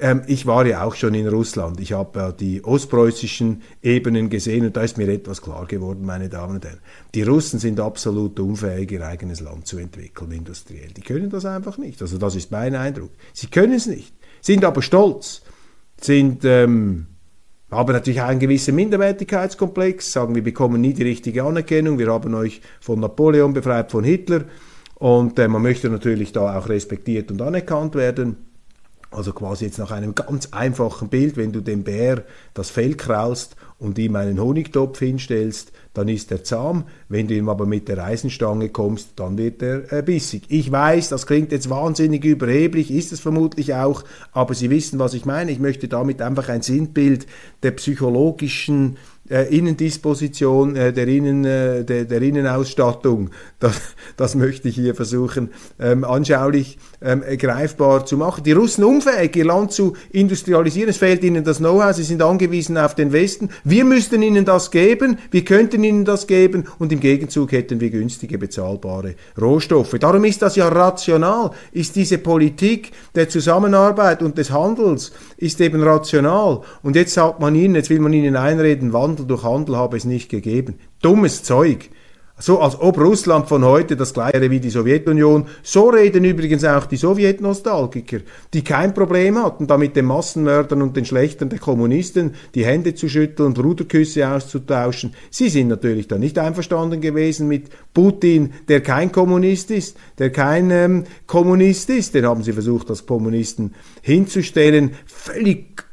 Ähm, 0.01 0.23
ich 0.27 0.45
war 0.45 0.67
ja 0.67 0.83
auch 0.83 0.97
schon 0.97 1.15
in 1.15 1.29
Russland. 1.29 1.81
Ich 1.81 1.93
habe 1.93 2.19
ja 2.19 2.33
die 2.33 2.65
ostpreußischen 2.65 3.63
Ebenen 3.83 4.29
gesehen 4.29 4.67
und 4.67 4.77
da 4.77 4.83
ist 4.83 4.99
mir 4.99 5.09
etwas 5.09 5.41
klar 5.41 5.67
geworden, 5.67 6.05
meine 6.05 6.29
Damen 6.29 6.57
und 6.57 6.65
Herren. 6.65 6.81
Die 7.15 7.23
Russen 7.23 7.61
sind 7.61 7.79
absolut 7.79 8.39
unfähig, 8.41 8.91
ihr 8.91 9.07
eigenes 9.07 9.41
Land 9.41 9.67
zu 9.67 9.79
entwickeln, 9.79 10.33
industriell. 10.33 10.91
Die 10.95 11.01
können 11.01 11.31
das 11.31 11.47
einfach 11.47 11.79
nicht. 11.79 12.03
Also 12.03 12.19
das 12.19 12.35
ist 12.35 12.51
mein 12.51 12.75
Eindruck. 12.75 13.11
Sie 13.33 13.47
können 13.47 13.73
es 13.73 13.87
nicht, 13.87 14.13
sind 14.41 14.65
aber 14.65 14.83
stolz, 14.83 15.43
sind 16.01 16.45
ähm, 16.45 17.07
haben 17.75 17.93
natürlich 17.93 18.23
einen 18.23 18.41
gewissen 18.41 18.75
Minderwertigkeitskomplex, 18.75 20.13
sagen, 20.13 20.35
wir 20.35 20.43
bekommen 20.43 20.81
nie 20.81 20.95
die 20.95 21.03
richtige 21.03 21.45
Anerkennung, 21.45 21.99
wir 21.99 22.13
haben 22.13 22.35
euch 22.35 22.61
von 22.81 23.01
Napoleon 23.01 23.53
befreit, 23.53 23.91
von 23.91 24.05
Hitler 24.05 24.45
und 24.95 25.39
äh, 25.39 25.49
man 25.49 25.63
möchte 25.63 25.91
natürlich 25.91 26.33
da 26.33 26.59
auch 26.59 26.69
respektiert 26.69 27.31
und 27.31 27.43
anerkannt 27.43 27.95
werden. 27.95 28.37
Also 29.11 29.33
quasi 29.33 29.67
jetzt 29.67 29.79
nach 29.79 29.93
einem 29.93 30.15
ganz 30.15 30.49
einfachen 30.53 31.09
Bild, 31.09 31.37
wenn 31.37 31.53
du 31.53 31.61
dem 31.61 31.85
Bär 31.85 32.25
das 32.53 32.71
Fell 32.71 32.95
kraulst 32.95 33.55
und 33.79 33.99
ihm 33.99 34.17
einen 34.17 34.41
Honigtopf 34.41 34.99
hinstellst, 34.99 35.73
dann 35.95 36.09
ist 36.09 36.31
er 36.31 36.45
zahm. 36.45 36.85
Wenn 37.09 37.29
du 37.29 37.35
ihm 37.35 37.49
aber 37.49 37.67
mit 37.67 37.89
der 37.89 38.05
Eisenstange 38.05 38.69
kommst, 38.69 39.13
dann 39.17 39.39
wird 39.39 39.63
er 39.63 39.93
äh, 39.93 40.03
bissig. 40.03 40.45
Ich 40.49 40.71
weiß, 40.71 41.09
das 41.09 41.27
klingt 41.27 41.53
jetzt 41.53 41.71
wahnsinnig 41.71 42.25
überheblich, 42.25 42.91
ist 42.91 43.13
es 43.13 43.21
vermutlich 43.21 43.75
auch, 43.75 44.05
aber 44.33 44.55
Sie 44.55 44.71
wissen, 44.71 44.99
was 44.99 45.15
ich 45.15 45.25
meine. 45.25 45.53
Ich 45.53 45.61
möchte 45.61 45.89
damit 45.89 46.21
einfach 46.21 46.49
ein 46.49 46.63
Sinnbild 46.63 47.27
der 47.63 47.71
psychologischen 47.71 48.99
äh, 49.31 49.57
Innendisposition, 49.57 50.77
äh, 50.77 50.93
der, 50.93 51.09
Innen, 51.09 51.45
äh, 51.45 51.85
der, 51.85 52.05
der, 52.05 52.21
Innenausstattung, 52.21 53.31
das, 53.59 53.81
das, 54.17 54.35
möchte 54.35 54.69
ich 54.69 54.75
hier 54.75 54.95
versuchen 54.95 55.51
ähm, 55.81 56.05
anschaulich 56.05 56.79
ähm, 57.01 57.23
greifbar 57.39 58.05
zu 58.05 58.19
machen. 58.19 58.45
Die 58.45 58.53
Russen 58.53 58.85
unfähig, 58.85 59.35
ihr 59.37 59.47
Land 59.47 59.73
zu 59.73 59.95
industrialisieren, 60.11 60.91
es 60.91 60.99
fehlt 60.99 61.25
ihnen 61.25 61.43
das 61.43 61.59
Know-how, 61.59 61.95
sie 61.95 62.03
sind 62.03 62.21
angewiesen 62.21 62.77
auf 62.77 62.95
den 62.95 63.13
Westen. 63.13 63.49
Wir 63.65 63.85
müssten 63.85 64.21
ihnen 64.23 64.45
das 64.45 64.71
geben, 64.71 65.19
wir 65.31 65.45
könnten 65.45 65.85
ihnen 65.85 66.05
das 66.05 66.27
geben 66.27 66.65
und 66.79 66.93
im 66.93 67.01
Gegenzug 67.01 67.53
hätten 67.53 67.81
wir 67.81 67.91
günstige, 67.91 68.37
bezahlbare 68.37 69.15
Rohstoffe. 69.41 69.97
Darum 69.99 70.25
ist 70.25 70.43
das 70.43 70.57
ja 70.57 70.69
rational, 70.69 71.53
ist 71.73 71.97
diese 71.97 72.19
Politik 72.19 72.91
der 73.15 73.29
Zusammenarbeit 73.29 74.23
und 74.23 74.37
des 74.37 74.51
Handels, 74.51 75.13
ist 75.39 75.61
eben 75.63 75.83
rational. 75.83 76.61
Und 76.83 76.97
jetzt 76.97 77.15
sagt 77.15 77.41
man 77.41 77.55
ihnen, 77.55 77.75
jetzt 77.75 77.89
will 77.89 78.01
man 78.01 78.13
ihnen 78.13 78.37
einreden, 78.37 78.93
wann 78.93 79.14
Wandel 79.15 79.27
durch 79.27 79.45
Handel 79.45 79.77
habe 79.77 79.97
es 79.97 80.05
nicht 80.05 80.29
gegeben. 80.29 80.75
Dummes 81.01 81.45
Zeug. 81.45 81.91
So 82.37 82.59
als 82.59 82.81
ob 82.81 82.99
Russland 82.99 83.47
von 83.49 83.65
heute 83.65 83.95
das 83.95 84.13
gleiche 84.13 84.41
wäre 84.41 84.51
wie 84.51 84.59
die 84.59 84.71
Sowjetunion. 84.71 85.47
So 85.63 85.91
reden 85.91 86.25
übrigens 86.25 86.65
auch 86.65 86.87
die 86.87 86.97
Sowjetnostalgiker, 86.97 88.19
die 88.53 88.65
kein 88.65 88.93
Problem 88.93 89.39
hatten, 89.39 89.69
da 89.69 89.79
mit 89.79 89.95
den 89.95 90.07
Massenmördern 90.07 90.83
und 90.83 90.97
den 90.97 91.05
Schlechtern 91.05 91.49
der 91.49 91.61
Kommunisten 91.61 92.35
die 92.57 92.67
Hände 92.67 92.97
zu 92.97 93.09
schütteln 93.09 93.47
und 93.47 93.63
Ruderküsse 93.63 94.29
auszutauschen. 94.29 95.15
Sie 95.31 95.49
sind 95.49 95.69
natürlich 95.69 96.09
da 96.09 96.19
nicht 96.19 96.37
einverstanden 96.37 97.01
gewesen 97.01 97.47
mit 97.47 97.69
Putin, 97.95 98.53
der 98.67 98.81
kein 98.81 99.13
Kommunist 99.13 99.71
ist, 99.71 99.97
der 100.19 100.31
kein 100.31 100.73
ähm, 100.73 101.05
Kommunist 101.29 101.89
ist. 101.89 102.17
Den 102.17 102.27
haben 102.27 102.43
sie 102.43 102.53
versucht, 102.53 102.91
als 102.91 103.07
Kommunisten 103.07 103.75
hinzustellen. 104.03 104.95
Völlig 105.07 105.84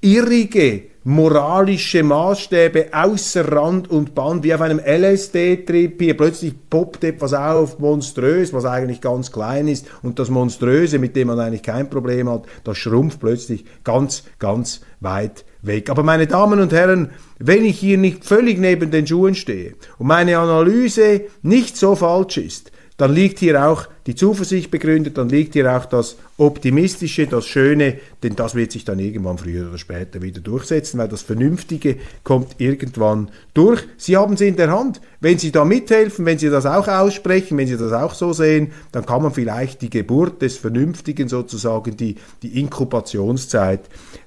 irrige 0.00 0.82
moralische 1.04 2.02
Maßstäbe 2.02 2.88
außer 2.92 3.50
Rand 3.50 3.90
und 3.90 4.14
Band, 4.14 4.44
wie 4.44 4.52
auf 4.52 4.60
einem 4.60 4.78
LSD-Trip 4.78 5.98
hier. 5.98 6.16
Plötzlich 6.16 6.54
poppt 6.68 7.02
etwas 7.02 7.32
auf, 7.32 7.78
monströs, 7.78 8.52
was 8.52 8.66
eigentlich 8.66 9.00
ganz 9.00 9.32
klein 9.32 9.68
ist. 9.68 9.86
Und 10.02 10.18
das 10.18 10.28
Monströse, 10.28 10.98
mit 10.98 11.16
dem 11.16 11.28
man 11.28 11.40
eigentlich 11.40 11.62
kein 11.62 11.88
Problem 11.88 12.28
hat, 12.28 12.42
das 12.62 12.76
schrumpft 12.76 13.20
plötzlich 13.20 13.64
ganz, 13.84 14.24
ganz 14.38 14.82
weit 15.00 15.46
weg. 15.62 15.88
Aber 15.88 16.02
meine 16.02 16.26
Damen 16.26 16.60
und 16.60 16.72
Herren, 16.72 17.10
wenn 17.38 17.64
ich 17.64 17.78
hier 17.78 17.96
nicht 17.96 18.26
völlig 18.26 18.58
neben 18.58 18.90
den 18.90 19.06
Schuhen 19.06 19.34
stehe 19.34 19.76
und 19.98 20.08
meine 20.08 20.38
Analyse 20.38 21.22
nicht 21.42 21.78
so 21.78 21.94
falsch 21.94 22.36
ist, 22.36 22.70
dann 22.98 23.14
liegt 23.14 23.38
hier 23.38 23.64
auch 23.64 23.86
die 24.06 24.16
Zuversicht 24.16 24.72
begründet, 24.72 25.18
dann 25.18 25.28
liegt 25.28 25.52
hier 25.52 25.72
auch 25.72 25.84
das 25.84 26.16
Optimistische, 26.36 27.28
das 27.28 27.46
Schöne, 27.46 27.98
denn 28.24 28.34
das 28.34 28.56
wird 28.56 28.72
sich 28.72 28.84
dann 28.84 28.98
irgendwann 28.98 29.38
früher 29.38 29.68
oder 29.68 29.78
später 29.78 30.20
wieder 30.20 30.40
durchsetzen, 30.40 30.98
weil 30.98 31.06
das 31.06 31.22
Vernünftige 31.22 31.96
kommt 32.24 32.56
irgendwann 32.58 33.30
durch. 33.54 33.84
Sie 33.98 34.16
haben 34.16 34.34
es 34.34 34.40
in 34.40 34.56
der 34.56 34.72
Hand. 34.72 35.00
Wenn 35.20 35.38
Sie 35.38 35.52
da 35.52 35.64
mithelfen, 35.64 36.26
wenn 36.26 36.38
Sie 36.38 36.50
das 36.50 36.66
auch 36.66 36.88
aussprechen, 36.88 37.56
wenn 37.56 37.68
Sie 37.68 37.76
das 37.76 37.92
auch 37.92 38.14
so 38.14 38.32
sehen, 38.32 38.72
dann 38.90 39.06
kann 39.06 39.22
man 39.22 39.32
vielleicht 39.32 39.80
die 39.82 39.90
Geburt 39.90 40.42
des 40.42 40.56
Vernünftigen 40.56 41.28
sozusagen, 41.28 41.96
die, 41.96 42.16
die 42.42 42.58
Inkubationszeit 42.58 43.82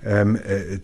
ähm, 0.06 0.38
äh, 0.38 0.80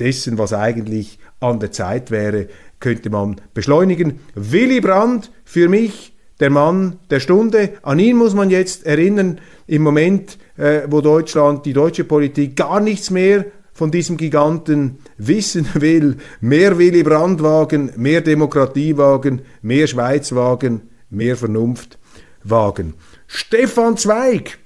dessen, 0.00 0.36
was 0.36 0.52
eigentlich 0.52 1.20
an 1.38 1.60
der 1.60 1.70
Zeit 1.70 2.10
wäre, 2.10 2.48
könnte 2.80 3.08
man 3.08 3.36
beschleunigen. 3.54 4.18
Willy 4.34 4.80
Brandt 4.80 5.30
für 5.44 5.68
mich 5.68 6.12
der 6.40 6.50
Mann 6.50 6.98
der 7.10 7.20
Stunde. 7.20 7.74
An 7.82 7.98
ihn 7.98 8.16
muss 8.16 8.34
man 8.34 8.50
jetzt 8.50 8.86
erinnern, 8.86 9.40
im 9.66 9.82
Moment, 9.82 10.38
äh, 10.56 10.82
wo 10.88 11.00
Deutschland, 11.00 11.64
die 11.66 11.72
deutsche 11.72 12.04
Politik 12.04 12.56
gar 12.56 12.80
nichts 12.80 13.10
mehr 13.10 13.44
von 13.72 13.90
diesem 13.90 14.16
Giganten 14.16 14.98
wissen 15.16 15.68
will. 15.74 16.16
Mehr 16.40 16.78
Willy 16.78 17.02
Brandt 17.02 17.42
wagen, 17.42 17.92
mehr 17.96 18.20
Demokratie 18.20 18.96
wagen, 18.96 19.42
mehr 19.62 19.86
Schweiz 19.86 20.34
wagen, 20.34 20.82
mehr 21.10 21.36
Vernunft 21.36 21.98
wagen. 22.42 22.94
Stefan 23.26 23.96
Zweig, 23.96 24.58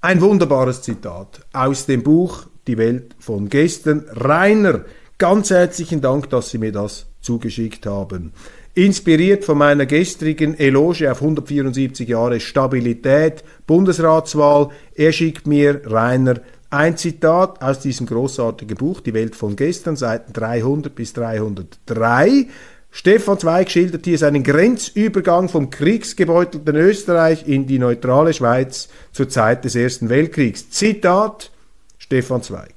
ein 0.00 0.20
wunderbares 0.20 0.82
Zitat 0.82 1.40
aus 1.52 1.86
dem 1.86 2.02
Buch 2.02 2.46
Die 2.66 2.78
Welt 2.78 3.16
von 3.18 3.48
gestern. 3.48 4.04
Rainer, 4.10 4.84
ganz 5.18 5.50
herzlichen 5.50 6.00
Dank, 6.00 6.30
dass 6.30 6.50
Sie 6.50 6.58
mir 6.58 6.72
das 6.72 7.06
zugeschickt 7.20 7.86
haben. 7.86 8.32
Inspiriert 8.76 9.46
von 9.46 9.56
meiner 9.56 9.86
gestrigen 9.86 10.54
Eloge 10.58 11.10
auf 11.10 11.22
174 11.22 12.06
Jahre 12.06 12.40
Stabilität, 12.40 13.42
Bundesratswahl, 13.66 14.68
er 14.94 15.12
schickt 15.12 15.46
mir, 15.46 15.80
Rainer, 15.86 16.42
ein 16.68 16.98
Zitat 16.98 17.62
aus 17.62 17.80
diesem 17.80 18.06
großartigen 18.06 18.76
Buch, 18.76 19.00
Die 19.00 19.14
Welt 19.14 19.34
von 19.34 19.56
gestern, 19.56 19.96
Seiten 19.96 20.34
300 20.34 20.94
bis 20.94 21.14
303. 21.14 22.48
Stefan 22.90 23.38
Zweig 23.38 23.70
schildert 23.70 24.04
hier 24.04 24.18
seinen 24.18 24.42
Grenzübergang 24.42 25.48
vom 25.48 25.70
kriegsgebeutelten 25.70 26.76
Österreich 26.76 27.48
in 27.48 27.66
die 27.66 27.78
neutrale 27.78 28.34
Schweiz 28.34 28.90
zur 29.10 29.30
Zeit 29.30 29.64
des 29.64 29.74
Ersten 29.74 30.10
Weltkriegs. 30.10 30.68
Zitat 30.68 31.50
Stefan 31.96 32.42
Zweig. 32.42 32.74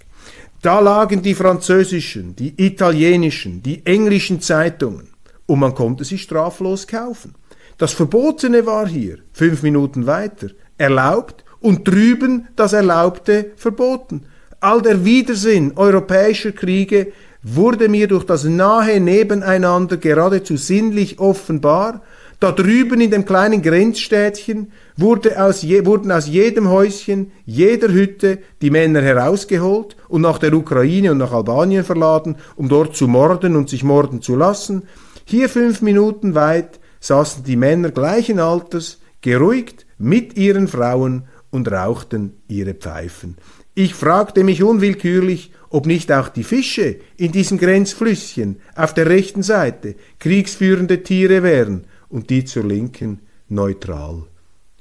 Da 0.61 0.79
lagen 0.79 1.21
die 1.21 1.35
französischen, 1.35 2.37
die 2.37 2.53
italienischen, 2.55 3.61
die 3.61 3.85
englischen 3.85 4.39
Zeitungen 4.39 5.08
und 5.49 5.59
man 5.59 5.73
konnte 5.73 6.05
sie 6.05 6.19
straflos 6.19 6.85
kaufen. 6.85 7.33
Das 7.79 7.91
Verbotene 7.93 8.67
war 8.67 8.87
hier, 8.87 9.17
fünf 9.33 9.63
Minuten 9.63 10.05
weiter, 10.05 10.49
erlaubt 10.77 11.43
und 11.59 11.87
drüben 11.87 12.47
das 12.55 12.73
Erlaubte 12.73 13.51
verboten. 13.55 14.25
All 14.59 14.81
der 14.83 15.03
Widersinn 15.05 15.73
europäischer 15.75 16.51
Kriege 16.51 17.11
wurde 17.41 17.89
mir 17.89 18.07
durch 18.07 18.25
das 18.25 18.43
nahe 18.43 18.99
Nebeneinander 18.99 19.97
geradezu 19.97 20.55
sinnlich 20.55 21.19
offenbar. 21.19 22.03
Da 22.39 22.51
drüben 22.51 23.01
in 23.01 23.09
dem 23.09 23.25
kleinen 23.25 23.61
Grenzstädtchen 23.63 24.71
wurde 24.97 25.43
aus 25.43 25.61
je, 25.63 25.85
wurden 25.85 26.11
aus 26.11 26.27
jedem 26.27 26.69
Häuschen, 26.69 27.31
jeder 27.45 27.91
Hütte 27.91 28.37
die 28.61 28.69
Männer 28.69 29.01
herausgeholt 29.01 29.97
und 30.09 30.21
nach 30.21 30.37
der 30.37 30.53
Ukraine 30.53 31.11
und 31.11 31.17
nach 31.17 31.33
Albanien 31.33 31.83
verladen, 31.83 32.35
um 32.55 32.69
dort 32.69 32.95
zu 32.95 33.07
morden 33.07 33.55
und 33.55 33.67
sich 33.67 33.83
morden 33.83 34.21
zu 34.21 34.35
lassen. 34.35 34.83
Hier 35.29 35.47
fünf 35.47 35.83
Minuten 35.83 36.33
weit 36.33 36.79
saßen 37.01 37.43
die 37.43 37.55
Männer 37.55 37.91
gleichen 37.91 38.39
Alters, 38.39 38.97
geruhigt 39.21 39.85
mit 39.99 40.35
ihren 40.37 40.67
Frauen 40.67 41.27
und 41.51 41.71
rauchten 41.71 42.41
ihre 42.47 42.73
Pfeifen. 42.73 43.37
Ich 43.75 43.93
fragte 43.93 44.43
mich 44.43 44.63
unwillkürlich, 44.63 45.51
ob 45.69 45.85
nicht 45.85 46.11
auch 46.11 46.29
die 46.29 46.43
Fische 46.43 46.95
in 47.15 47.31
diesem 47.31 47.59
Grenzflüsschen 47.59 48.59
auf 48.75 48.95
der 48.95 49.05
rechten 49.05 49.43
Seite 49.43 49.93
kriegsführende 50.17 51.03
Tiere 51.03 51.43
wären 51.43 51.85
und 52.09 52.31
die 52.31 52.43
zur 52.43 52.63
linken 52.63 53.19
neutral. 53.49 54.23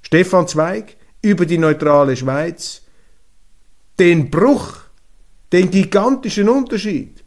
Stefan 0.01 0.49
Zweig 0.49 0.97
über 1.21 1.45
die 1.45 1.59
neutrale 1.59 2.17
Schweiz, 2.17 2.85
den 3.99 4.31
Bruch, 4.31 4.79
den 5.53 5.71
gigantischen 5.71 6.49
Unterschied, 6.49 7.23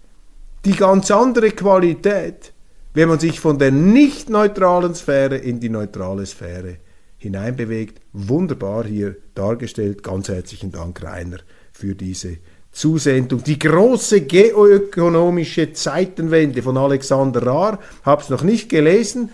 die 0.65 0.75
ganz 0.75 1.11
andere 1.11 1.51
Qualität 1.51 2.51
wenn 2.93 3.09
man 3.09 3.19
sich 3.19 3.39
von 3.39 3.57
der 3.57 3.71
nicht 3.71 4.29
neutralen 4.29 4.95
Sphäre 4.95 5.37
in 5.37 5.59
die 5.59 5.69
neutrale 5.69 6.25
Sphäre 6.25 6.77
hineinbewegt. 7.17 8.01
Wunderbar 8.13 8.85
hier 8.85 9.15
dargestellt. 9.35 10.03
Ganz 10.03 10.27
herzlichen 10.27 10.71
Dank, 10.71 11.01
Rainer, 11.03 11.37
für 11.71 11.95
diese 11.95 12.37
Zusendung. 12.71 13.43
Die 13.43 13.59
große 13.59 14.21
geoökonomische 14.21 15.73
Zeitenwende 15.73 16.63
von 16.63 16.77
Alexander 16.77 17.45
Rahr, 17.45 17.79
habe 18.03 18.21
es 18.23 18.29
noch 18.29 18.43
nicht 18.43 18.69
gelesen. 18.69 19.29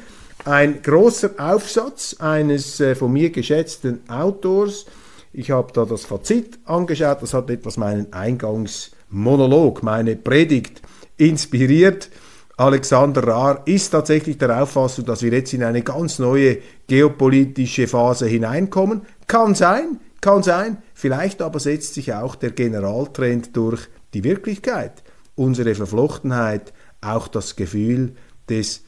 Ein 0.45 0.81
großer 0.81 1.31
Aufsatz 1.37 2.15
eines 2.19 2.79
äh, 2.79 2.95
von 2.95 3.11
mir 3.11 3.31
geschätzten 3.31 4.07
Autors. 4.09 4.85
Ich 5.33 5.51
habe 5.51 5.71
da 5.73 5.85
das 5.85 6.05
Fazit 6.05 6.57
angeschaut, 6.65 7.21
das 7.21 7.33
hat 7.33 7.49
etwas 7.49 7.77
meinen 7.77 8.11
Eingangsmonolog, 8.13 9.83
meine 9.83 10.15
Predigt 10.15 10.81
inspiriert. 11.17 12.09
Alexander 12.57 13.25
Rahr 13.25 13.61
ist 13.65 13.91
tatsächlich 13.91 14.39
der 14.39 14.63
Auffassung, 14.63 15.05
dass 15.05 15.21
wir 15.21 15.31
jetzt 15.31 15.53
in 15.53 15.63
eine 15.63 15.83
ganz 15.83 16.17
neue 16.17 16.57
geopolitische 16.87 17.87
Phase 17.87 18.25
hineinkommen. 18.25 19.03
Kann 19.27 19.53
sein, 19.53 19.99
kann 20.21 20.41
sein. 20.41 20.79
Vielleicht 20.95 21.43
aber 21.43 21.59
setzt 21.59 21.93
sich 21.93 22.13
auch 22.13 22.33
der 22.33 22.49
Generaltrend 22.49 23.55
durch 23.55 23.87
die 24.15 24.23
Wirklichkeit, 24.23 25.03
unsere 25.35 25.75
Verflochtenheit, 25.75 26.73
auch 26.99 27.27
das 27.27 27.55
Gefühl 27.55 28.15
des 28.49 28.83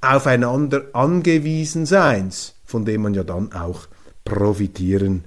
aufeinander 0.00 0.84
angewiesen 0.92 1.86
Seins, 1.86 2.54
von 2.64 2.84
dem 2.84 3.02
man 3.02 3.14
ja 3.14 3.24
dann 3.24 3.52
auch 3.52 3.88
profitieren 4.24 5.24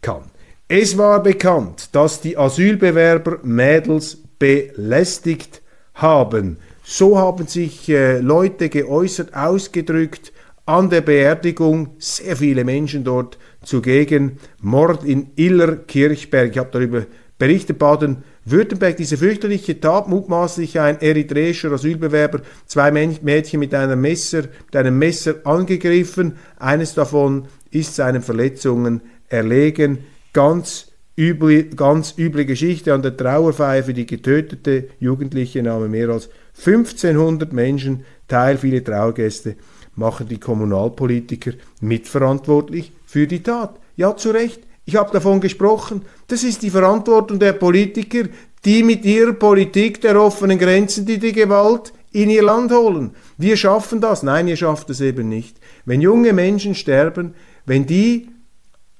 kann. 0.00 0.22
Es 0.68 0.96
war 0.96 1.22
bekannt, 1.22 1.90
dass 1.92 2.22
die 2.22 2.38
Asylbewerber 2.38 3.40
Mädels 3.42 4.16
belästigt 4.38 5.60
haben. 5.94 6.58
So 6.92 7.16
haben 7.16 7.46
sich 7.46 7.88
äh, 7.88 8.18
Leute 8.18 8.68
geäußert, 8.68 9.32
ausgedrückt 9.32 10.32
an 10.66 10.90
der 10.90 11.02
Beerdigung. 11.02 11.90
Sehr 12.00 12.36
viele 12.36 12.64
Menschen 12.64 13.04
dort 13.04 13.38
zugegen. 13.62 14.40
Mord 14.60 15.04
in 15.04 15.30
Illerkirchberg. 15.36 16.50
Ich 16.50 16.58
habe 16.58 16.70
darüber 16.72 17.06
berichtet. 17.38 17.78
Baden-Württemberg, 17.78 18.96
diese 18.96 19.16
fürchterliche 19.16 19.78
Tat, 19.78 20.08
mutmaßlich 20.08 20.80
ein 20.80 21.00
eritreischer 21.00 21.70
Asylbewerber, 21.70 22.40
zwei 22.66 22.90
Mädchen 22.90 23.60
mit 23.60 23.72
einem 23.72 24.00
Messer, 24.00 24.48
mit 24.66 24.74
einem 24.74 24.98
Messer 24.98 25.36
angegriffen. 25.44 26.38
Eines 26.58 26.94
davon 26.94 27.46
ist 27.70 27.94
seinen 27.94 28.20
Verletzungen 28.20 29.00
erlegen. 29.28 29.98
Ganz 30.32 30.88
üble, 31.16 31.66
ganz 31.66 32.14
üble 32.18 32.46
Geschichte 32.46 32.92
an 32.92 33.02
der 33.02 33.16
Trauerfeier 33.16 33.84
für 33.84 33.94
die 33.94 34.06
getötete 34.06 34.88
Jugendliche 34.98 35.62
nahmen 35.62 35.92
mehr 35.92 36.08
als 36.08 36.30
1500 36.64 37.52
Menschen 37.52 38.04
teil, 38.28 38.58
viele 38.58 38.84
Trauergäste, 38.84 39.56
machen 39.96 40.28
die 40.28 40.38
Kommunalpolitiker 40.38 41.52
mitverantwortlich 41.80 42.92
für 43.06 43.26
die 43.26 43.42
Tat. 43.42 43.78
Ja, 43.96 44.16
zu 44.16 44.30
Recht. 44.30 44.62
Ich 44.84 44.96
habe 44.96 45.12
davon 45.12 45.40
gesprochen. 45.40 46.02
Das 46.28 46.42
ist 46.42 46.62
die 46.62 46.70
Verantwortung 46.70 47.38
der 47.38 47.52
Politiker, 47.52 48.24
die 48.64 48.82
mit 48.82 49.04
ihrer 49.04 49.32
Politik 49.32 50.00
der 50.00 50.20
offenen 50.20 50.58
Grenzen 50.58 51.06
die, 51.06 51.18
die 51.18 51.32
Gewalt 51.32 51.92
in 52.12 52.30
ihr 52.30 52.42
Land 52.42 52.72
holen. 52.72 53.14
Wir 53.38 53.56
schaffen 53.56 54.00
das. 54.00 54.22
Nein, 54.22 54.48
ihr 54.48 54.56
schafft 54.56 54.90
es 54.90 55.00
eben 55.00 55.28
nicht. 55.28 55.58
Wenn 55.84 56.00
junge 56.00 56.32
Menschen 56.32 56.74
sterben, 56.74 57.34
wenn 57.66 57.86
die 57.86 58.28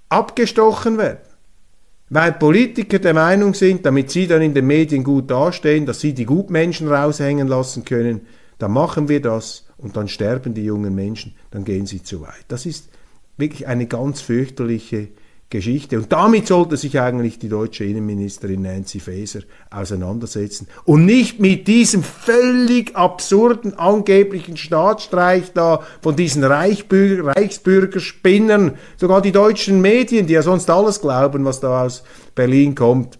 abgestochen 0.08 0.98
werden, 0.98 1.29
weil 2.10 2.32
Politiker 2.32 2.98
der 2.98 3.14
Meinung 3.14 3.54
sind, 3.54 3.86
damit 3.86 4.10
sie 4.10 4.26
dann 4.26 4.42
in 4.42 4.52
den 4.52 4.66
Medien 4.66 5.04
gut 5.04 5.30
dastehen, 5.30 5.86
dass 5.86 6.00
sie 6.00 6.12
die 6.12 6.26
Gutmenschen 6.26 6.88
raushängen 6.88 7.46
lassen 7.46 7.84
können, 7.84 8.22
dann 8.58 8.72
machen 8.72 9.08
wir 9.08 9.22
das 9.22 9.66
und 9.78 9.96
dann 9.96 10.08
sterben 10.08 10.52
die 10.52 10.64
jungen 10.64 10.94
Menschen, 10.94 11.34
dann 11.52 11.64
gehen 11.64 11.86
sie 11.86 12.02
zu 12.02 12.20
weit. 12.20 12.44
Das 12.48 12.66
ist 12.66 12.90
wirklich 13.36 13.68
eine 13.68 13.86
ganz 13.86 14.20
fürchterliche 14.20 15.08
Geschichte. 15.50 15.98
Und 15.98 16.12
damit 16.12 16.46
sollte 16.46 16.76
sich 16.76 17.00
eigentlich 17.00 17.40
die 17.40 17.48
deutsche 17.48 17.84
Innenministerin 17.84 18.62
Nancy 18.62 19.00
Faeser 19.00 19.40
auseinandersetzen. 19.68 20.68
Und 20.84 21.04
nicht 21.04 21.40
mit 21.40 21.66
diesem 21.66 22.04
völlig 22.04 22.94
absurden 22.94 23.76
angeblichen 23.76 24.56
Staatsstreich 24.56 25.52
da 25.52 25.82
von 26.00 26.14
diesen 26.14 26.44
Reichsbürger, 26.44 27.36
Reichsbürgerspinnern, 27.36 28.76
sogar 28.96 29.20
die 29.20 29.32
deutschen 29.32 29.80
Medien, 29.80 30.28
die 30.28 30.34
ja 30.34 30.42
sonst 30.42 30.70
alles 30.70 31.00
glauben, 31.00 31.44
was 31.44 31.58
da 31.58 31.84
aus 31.84 32.04
Berlin 32.36 32.76
kommt. 32.76 33.18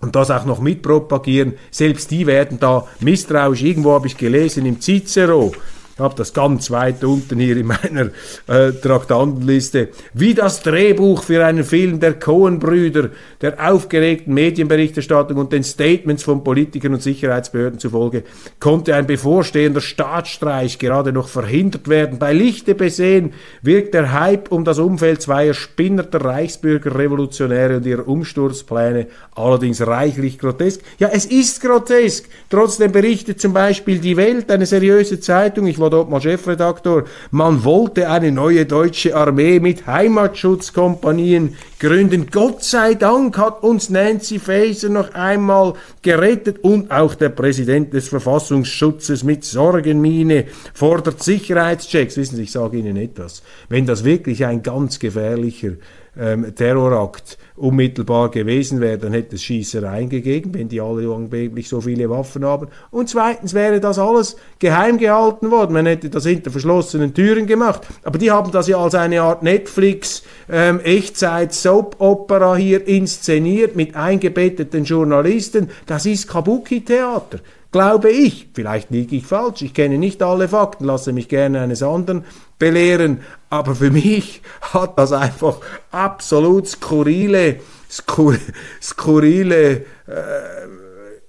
Und 0.00 0.16
das 0.16 0.30
auch 0.30 0.46
noch 0.46 0.60
mitpropagieren. 0.60 1.54
Selbst 1.70 2.10
die 2.12 2.26
werden 2.26 2.58
da 2.60 2.86
misstrauisch. 3.00 3.62
Irgendwo 3.62 3.92
habe 3.92 4.06
ich 4.06 4.16
gelesen 4.16 4.64
im 4.64 4.80
Cicero, 4.80 5.52
Ich 5.98 6.04
habe 6.04 6.14
das 6.14 6.32
ganz 6.32 6.70
weit 6.70 7.02
unten 7.02 7.40
hier 7.40 7.56
in 7.56 7.66
meiner 7.66 8.10
äh, 8.46 8.70
Traktantenliste. 8.70 9.88
Wie 10.14 10.32
das 10.32 10.62
Drehbuch 10.62 11.24
für 11.24 11.44
einen 11.44 11.64
Film 11.64 11.98
der 11.98 12.12
Cohen-Brüder, 12.14 13.10
der 13.40 13.68
aufgeregten 13.68 14.32
Medienberichterstattung 14.32 15.38
und 15.38 15.52
den 15.52 15.64
Statements 15.64 16.22
von 16.22 16.44
Politikern 16.44 16.94
und 16.94 17.02
Sicherheitsbehörden 17.02 17.80
zufolge, 17.80 18.22
konnte 18.60 18.94
ein 18.94 19.08
bevorstehender 19.08 19.80
Staatsstreich 19.80 20.78
gerade 20.78 21.12
noch 21.12 21.26
verhindert 21.26 21.88
werden. 21.88 22.20
Bei 22.20 22.32
Lichte 22.32 22.76
besehen 22.76 23.32
wirkt 23.62 23.92
der 23.92 24.12
Hype 24.12 24.52
um 24.52 24.64
das 24.64 24.78
Umfeld 24.78 25.20
zweier 25.20 25.54
spinnerter 25.54 26.24
Reichsbürgerrevolutionäre 26.24 27.78
und 27.78 27.86
ihrer 27.86 28.06
Umsturzpläne 28.06 29.08
allerdings 29.34 29.84
reichlich 29.84 30.38
grotesk. 30.38 30.80
Ja, 31.00 31.08
es 31.12 31.24
ist 31.26 31.60
grotesk. 31.60 32.26
Trotzdem 32.50 32.92
berichtet 32.92 33.40
zum 33.40 33.52
Beispiel 33.52 33.98
die 33.98 34.16
Welt, 34.16 34.48
eine 34.52 34.64
seriöse 34.64 35.18
Zeitung, 35.18 35.66
ich 35.66 35.80
war 35.80 35.87
dort 35.90 36.10
mal 36.10 36.20
Chefredaktor, 36.20 37.04
man 37.30 37.64
wollte 37.64 38.10
eine 38.10 38.32
neue 38.32 38.66
deutsche 38.66 39.14
Armee 39.14 39.60
mit 39.60 39.86
Heimatschutzkompanien 39.86 41.56
gründen. 41.78 42.28
Gott 42.30 42.64
sei 42.64 42.94
Dank 42.94 43.38
hat 43.38 43.62
uns 43.62 43.90
Nancy 43.90 44.38
Faeser 44.38 44.88
noch 44.88 45.14
einmal 45.14 45.74
gerettet 46.02 46.58
und 46.62 46.90
auch 46.90 47.14
der 47.14 47.30
Präsident 47.30 47.92
des 47.92 48.08
Verfassungsschutzes 48.08 49.24
mit 49.24 49.44
Sorgenmiene 49.44 50.46
fordert 50.74 51.22
Sicherheitschecks. 51.22 52.16
Wissen 52.16 52.36
Sie, 52.36 52.42
ich 52.42 52.52
sage 52.52 52.78
Ihnen 52.78 52.96
etwas. 52.96 53.42
Wenn 53.68 53.86
das 53.86 54.04
wirklich 54.04 54.44
ein 54.44 54.62
ganz 54.62 54.98
gefährlicher 54.98 55.72
ähm, 56.18 56.54
Terrorakt 56.54 57.38
unmittelbar 57.56 58.30
gewesen 58.30 58.80
wäre, 58.80 58.98
dann 58.98 59.12
hätte 59.12 59.36
es 59.36 59.42
Schießereien 59.42 60.08
gegeben, 60.08 60.54
wenn 60.54 60.68
die 60.68 60.80
alle 60.80 61.12
angeblich 61.12 61.68
so 61.68 61.80
viele 61.80 62.08
Waffen 62.10 62.44
haben. 62.44 62.68
Und 62.90 63.08
zweitens 63.08 63.54
wäre 63.54 63.80
das 63.80 63.98
alles 63.98 64.36
geheim 64.58 64.98
gehalten 64.98 65.50
worden. 65.50 65.72
Man 65.72 65.86
hätte 65.86 66.10
das 66.10 66.26
hinter 66.26 66.50
verschlossenen 66.50 67.14
Türen 67.14 67.46
gemacht. 67.46 67.82
Aber 68.02 68.18
die 68.18 68.30
haben 68.30 68.50
das 68.52 68.68
ja 68.68 68.78
als 68.78 68.94
eine 68.94 69.22
Art 69.22 69.42
Netflix 69.42 70.22
ähm, 70.50 70.80
Echtzeit-Soap-Opera 70.80 72.56
hier 72.56 72.86
inszeniert 72.86 73.76
mit 73.76 73.96
eingebetteten 73.96 74.84
Journalisten. 74.84 75.70
Das 75.86 76.06
ist 76.06 76.28
Kabuki-Theater 76.28 77.40
glaube 77.72 78.10
ich. 78.10 78.48
Vielleicht 78.54 78.90
liege 78.90 79.16
ich 79.16 79.26
falsch, 79.26 79.62
ich 79.62 79.74
kenne 79.74 79.98
nicht 79.98 80.22
alle 80.22 80.48
Fakten, 80.48 80.84
lasse 80.84 81.12
mich 81.12 81.28
gerne 81.28 81.60
eines 81.60 81.82
anderen 81.82 82.24
belehren, 82.58 83.20
aber 83.50 83.74
für 83.74 83.90
mich 83.90 84.42
hat 84.60 84.98
das 84.98 85.12
einfach 85.12 85.58
absolut 85.90 86.66
skurrile, 86.66 87.60
skur, 87.90 88.36
skurrile 88.82 89.84
äh, 90.06 90.48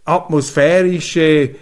atmosphärische 0.05 1.21
äh, 1.21 1.53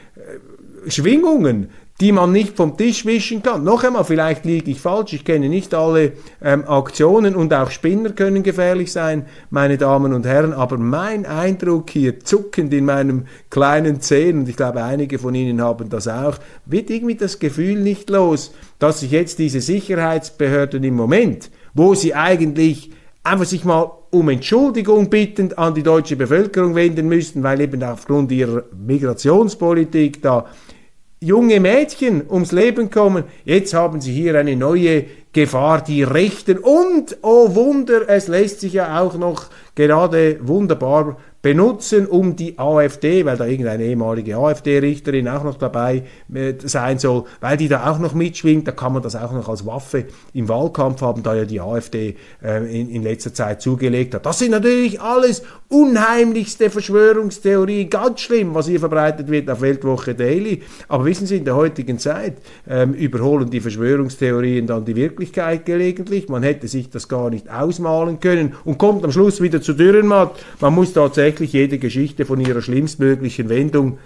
Schwingungen 0.88 1.70
die 2.00 2.12
man 2.12 2.32
nicht 2.32 2.56
vom 2.56 2.78
Tisch 2.78 3.06
wischen 3.06 3.42
kann. 3.42 3.64
Noch 3.64 3.84
einmal, 3.84 4.04
vielleicht 4.04 4.46
liege 4.46 4.70
ich 4.70 4.80
falsch, 4.80 5.14
ich 5.14 5.26
kenne 5.26 5.50
nicht 5.50 5.74
alle 5.74 6.14
ähm, 6.44 6.64
Aktionen 6.68 7.36
und 7.36 7.54
auch 7.54 7.72
Spinner 7.72 8.12
können 8.12 8.44
gefährlich 8.44 8.92
sein, 8.92 9.26
meine 9.50 9.78
Damen 9.78 10.14
und 10.14 10.26
Herren, 10.26 10.54
aber 10.54 10.78
mein 10.78 11.26
Eindruck 11.26 11.90
hier, 11.90 12.20
zuckend 12.20 12.72
in 12.74 12.86
meinem 12.86 13.26
kleinen 13.50 14.00
Zehen, 14.00 14.40
und 14.40 14.50
ich 14.50 14.56
glaube 14.56 14.84
einige 14.84 15.18
von 15.18 15.34
Ihnen 15.34 15.62
haben 15.62 15.90
das 15.90 16.08
auch, 16.08 16.38
wird 16.66 16.92
irgendwie 16.92 17.16
das 17.16 17.40
Gefühl 17.40 17.80
nicht 17.80 18.12
los, 18.12 18.54
dass 18.78 19.00
sich 19.00 19.12
jetzt 19.12 19.40
diese 19.40 19.62
Sicherheitsbehörden 19.62 20.84
im 20.84 20.96
Moment, 20.96 21.50
wo 21.74 21.96
sie 21.96 22.14
eigentlich 22.14 22.92
einfach 23.24 23.46
sich 23.46 23.66
mal 23.66 23.92
um 24.12 24.30
Entschuldigung 24.30 25.10
bittend 25.10 25.58
an 25.58 25.74
die 25.74 25.84
deutsche 25.84 26.16
Bevölkerung 26.16 26.76
wenden 26.76 27.08
müssten, 27.08 27.44
weil 27.44 27.60
eben 27.60 27.84
aufgrund 27.84 28.32
ihrer 28.32 28.64
Migrationspolitik 28.72 30.22
da 30.22 30.46
junge 31.20 31.60
Mädchen 31.60 32.24
ums 32.30 32.52
Leben 32.52 32.90
kommen. 32.90 33.24
Jetzt 33.44 33.74
haben 33.74 34.02
sie 34.02 34.14
hier 34.14 34.38
eine 34.38 34.56
neue 34.56 35.06
Gefahr, 35.34 35.84
die 35.84 36.04
Rechten. 36.04 36.58
Und, 36.58 37.18
oh 37.22 37.56
Wunder, 37.56 38.08
es 38.08 38.28
lässt 38.28 38.62
sich 38.62 38.74
ja 38.74 39.00
auch 39.00 39.18
noch 39.18 39.48
gerade 39.76 40.40
wunderbar 40.42 41.18
benutzen, 41.48 42.08
um 42.08 42.36
die 42.36 42.60
AfD, 42.60 43.24
weil 43.24 43.38
da 43.38 43.46
irgendeine 43.46 43.86
ehemalige 43.86 44.36
AfD-Richterin 44.36 45.30
auch 45.30 45.46
noch 45.46 45.58
dabei 45.58 46.04
äh, 46.34 46.56
sein 46.62 47.00
soll, 47.00 47.24
weil 47.40 47.56
die 47.56 47.70
da 47.70 47.90
auch 47.90 48.00
noch 48.00 48.14
mitschwingt, 48.14 48.68
da 48.68 48.74
kann 48.74 48.92
man 48.92 49.02
das 49.02 49.16
auch 49.16 49.32
noch 49.32 49.48
als 49.48 49.66
Waffe 49.66 50.08
im 50.34 50.50
Wahlkampf 50.50 51.00
haben, 51.00 51.24
da 51.24 51.36
ja 51.36 51.46
die 51.46 51.62
AfD 51.62 52.18
äh, 52.44 52.82
in, 52.82 52.90
in 52.90 53.02
letzter 53.02 53.34
Zeit 53.34 53.62
zugelegt 53.62 54.14
hat. 54.14 54.26
Das 54.26 54.40
sind 54.40 54.52
natürlich 54.52 55.00
alles 55.00 55.42
unheimlichste 55.70 56.70
Verschwörungstheorien, 56.70 57.90
ganz 57.90 58.20
schlimm, 58.20 58.54
was 58.54 58.68
hier 58.68 58.82
verbreitet 58.82 59.32
wird 59.32 59.50
auf 59.50 59.62
Weltwoche 59.62 60.16
Daily. 60.16 60.64
Aber 60.90 61.06
wissen 61.06 61.28
Sie, 61.28 61.38
in 61.38 61.46
der 61.46 61.56
heutigen 61.56 61.98
Zeit 61.98 62.40
ähm, 62.70 62.94
überholen 62.94 63.50
die 63.50 63.62
Verschwörungstheorien 63.62 64.68
dann 64.68 64.84
die 64.84 64.98
Wirklichkeit 64.98 65.66
gelegentlich. 65.66 66.28
Man 66.28 66.44
hätte 66.44 66.68
sich 66.68 66.90
das 66.90 67.08
gar 67.08 67.30
nicht 67.30 67.50
ausmalen 67.50 68.20
können 68.20 68.54
und 68.66 68.78
kommt 68.78 69.06
am 69.06 69.14
Schluss 69.14 69.40
wieder 69.40 69.62
zu 69.62 69.74
Dürrenmatt. 69.74 70.32
Man 70.60 70.76
muss 70.76 70.92
tatsächlich 70.92 71.37
tatsächlich 71.38 71.54
jede 71.54 71.78
Geschichte 71.78 72.26
von 72.26 72.40
ihrer 72.40 72.62
schlimmstmöglichen 72.62 73.50
Wendung 73.50 74.00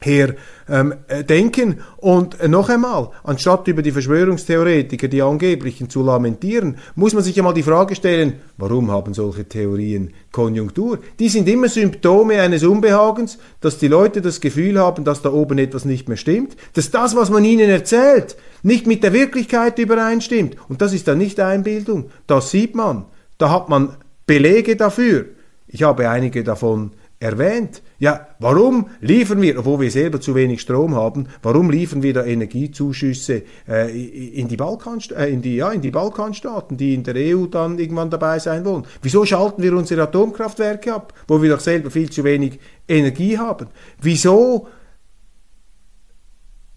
her 0.00 0.34
ähm, 0.68 0.94
äh, 1.08 1.24
denken. 1.24 1.80
Und 1.96 2.38
äh, 2.40 2.48
noch 2.48 2.68
einmal, 2.68 3.10
anstatt 3.24 3.66
über 3.68 3.82
die 3.82 3.92
Verschwörungstheoretiker, 3.92 5.08
die 5.08 5.22
angeblichen, 5.22 5.88
zu 5.88 6.02
lamentieren, 6.02 6.76
muss 6.94 7.14
man 7.14 7.22
sich 7.22 7.38
einmal 7.38 7.54
die 7.54 7.62
Frage 7.62 7.94
stellen, 7.94 8.34
warum 8.58 8.90
haben 8.90 9.14
solche 9.14 9.46
Theorien 9.46 10.12
Konjunktur? 10.32 10.98
Die 11.18 11.28
sind 11.28 11.48
immer 11.48 11.68
Symptome 11.68 12.40
eines 12.40 12.62
Unbehagens, 12.62 13.38
dass 13.60 13.78
die 13.78 13.88
Leute 13.88 14.20
das 14.20 14.40
Gefühl 14.40 14.78
haben, 14.78 15.04
dass 15.04 15.22
da 15.22 15.30
oben 15.32 15.58
etwas 15.58 15.86
nicht 15.86 16.08
mehr 16.08 16.18
stimmt, 16.18 16.56
dass 16.74 16.90
das, 16.90 17.16
was 17.16 17.30
man 17.30 17.44
ihnen 17.44 17.70
erzählt, 17.70 18.36
nicht 18.62 18.86
mit 18.86 19.02
der 19.02 19.12
Wirklichkeit 19.12 19.78
übereinstimmt. 19.78 20.56
Und 20.68 20.82
das 20.82 20.92
ist 20.92 21.08
dann 21.08 21.18
nicht 21.18 21.40
Einbildung, 21.40 22.10
das 22.26 22.50
sieht 22.50 22.74
man. 22.74 23.06
Da 23.38 23.50
hat 23.50 23.68
man 23.68 23.96
Belege 24.26 24.76
dafür. 24.76 25.35
Ich 25.68 25.82
habe 25.82 26.08
einige 26.08 26.44
davon 26.44 26.92
erwähnt. 27.18 27.82
Ja, 27.98 28.28
warum 28.38 28.88
liefern 29.00 29.40
wir, 29.40 29.58
obwohl 29.58 29.80
wir 29.80 29.90
selber 29.90 30.20
zu 30.20 30.34
wenig 30.34 30.60
Strom 30.60 30.94
haben, 30.94 31.28
warum 31.42 31.70
liefern 31.70 32.02
wir 32.02 32.12
da 32.12 32.24
Energiezuschüsse 32.24 33.42
äh, 33.66 34.38
in, 34.40 34.48
die 34.48 34.56
Balkan, 34.56 35.00
äh, 35.16 35.32
in, 35.32 35.40
die, 35.40 35.56
ja, 35.56 35.70
in 35.70 35.80
die 35.80 35.90
Balkanstaaten, 35.90 36.76
die 36.76 36.94
in 36.94 37.04
der 37.04 37.14
EU 37.16 37.46
dann 37.46 37.78
irgendwann 37.78 38.10
dabei 38.10 38.38
sein 38.38 38.64
wollen? 38.64 38.84
Wieso 39.00 39.24
schalten 39.24 39.62
wir 39.62 39.72
unsere 39.72 40.02
Atomkraftwerke 40.02 40.92
ab, 40.92 41.14
wo 41.26 41.40
wir 41.40 41.50
doch 41.50 41.60
selber 41.60 41.90
viel 41.90 42.10
zu 42.10 42.22
wenig 42.22 42.58
Energie 42.86 43.38
haben? 43.38 43.68
Wieso 44.00 44.68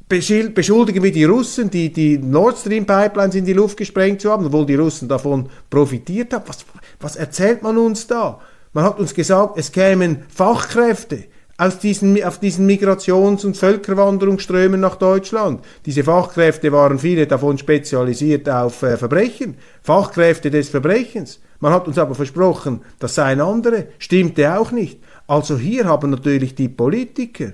beschuldigen 0.07 1.03
wir 1.03 1.11
die 1.11 1.25
Russen, 1.25 1.69
die 1.69 1.93
die 1.93 2.17
Nord 2.17 2.57
Stream 2.57 2.85
Pipelines 2.85 3.35
in 3.35 3.45
die 3.45 3.53
Luft 3.53 3.77
gesprengt 3.77 4.21
zu 4.21 4.31
haben, 4.31 4.45
obwohl 4.45 4.65
die 4.65 4.75
Russen 4.75 5.07
davon 5.09 5.49
profitiert 5.69 6.33
haben? 6.33 6.45
Was, 6.47 6.65
was 6.99 7.15
erzählt 7.17 7.61
man 7.61 7.77
uns 7.77 8.07
da? 8.07 8.39
Man 8.72 8.84
hat 8.84 8.99
uns 8.99 9.13
gesagt, 9.15 9.57
es 9.57 9.72
kämen 9.72 10.24
Fachkräfte 10.30 11.24
aus 11.57 11.80
diesen, 11.80 12.24
auf 12.24 12.39
diesen 12.39 12.70
Migrations- 12.70 13.43
und 13.43 13.57
Völkerwanderungsströmen 13.57 14.80
nach 14.80 14.95
Deutschland. 14.95 15.61
Diese 15.86 16.03
Fachkräfte 16.03 16.72
waren 16.72 16.99
viele 16.99 17.26
davon 17.26 17.57
spezialisiert 17.57 18.47
auf 18.47 18.84
äh, 18.84 18.95
Verbrechen, 18.95 19.55
Fachkräfte 19.82 20.51
des 20.51 20.70
Verbrechens. 20.70 21.41
Man 21.59 21.74
hat 21.74 21.88
uns 21.88 21.97
aber 21.97 22.15
versprochen, 22.15 22.82
das 22.99 23.15
seien 23.15 23.41
andere, 23.41 23.88
stimmte 23.97 24.57
auch 24.57 24.72
nicht. 24.72 24.99
Also 25.28 25.57
hier 25.57 25.86
haben 25.86 26.11
natürlich 26.11 26.55
die 26.55 26.70
Politiker 26.70 27.53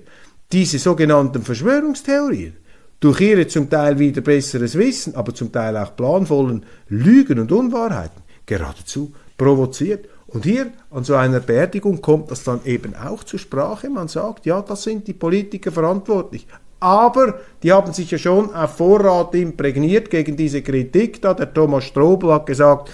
diese 0.51 0.79
sogenannten 0.79 1.41
Verschwörungstheorien 1.41 2.57
durch 2.99 3.21
ihre 3.21 3.47
zum 3.47 3.69
Teil 3.69 3.97
wieder 3.97 4.21
besseres 4.21 4.77
Wissen, 4.77 5.15
aber 5.15 5.33
zum 5.33 5.51
Teil 5.51 5.77
auch 5.77 5.95
planvollen 5.95 6.65
Lügen 6.89 7.39
und 7.39 7.51
Unwahrheiten 7.51 8.21
geradezu 8.45 9.13
provoziert 9.37 10.07
und 10.27 10.43
hier 10.43 10.71
an 10.89 11.03
so 11.03 11.15
einer 11.15 11.39
Beerdigung 11.39 12.01
kommt 12.01 12.31
das 12.31 12.43
dann 12.43 12.61
eben 12.65 12.95
auch 12.95 13.23
zur 13.23 13.39
Sprache. 13.39 13.89
Man 13.89 14.07
sagt, 14.07 14.45
ja, 14.45 14.61
das 14.61 14.83
sind 14.83 15.07
die 15.07 15.13
Politiker 15.13 15.71
verantwortlich. 15.71 16.47
Aber 16.79 17.39
die 17.63 17.71
haben 17.71 17.93
sich 17.93 18.11
ja 18.11 18.17
schon 18.17 18.53
auf 18.53 18.77
Vorrat 18.77 19.33
imprägniert 19.35 20.09
gegen 20.09 20.35
diese 20.35 20.61
Kritik. 20.61 21.21
Da 21.21 21.33
der 21.33 21.53
Thomas 21.53 21.85
Strobel 21.85 22.33
hat 22.33 22.47
gesagt, 22.47 22.91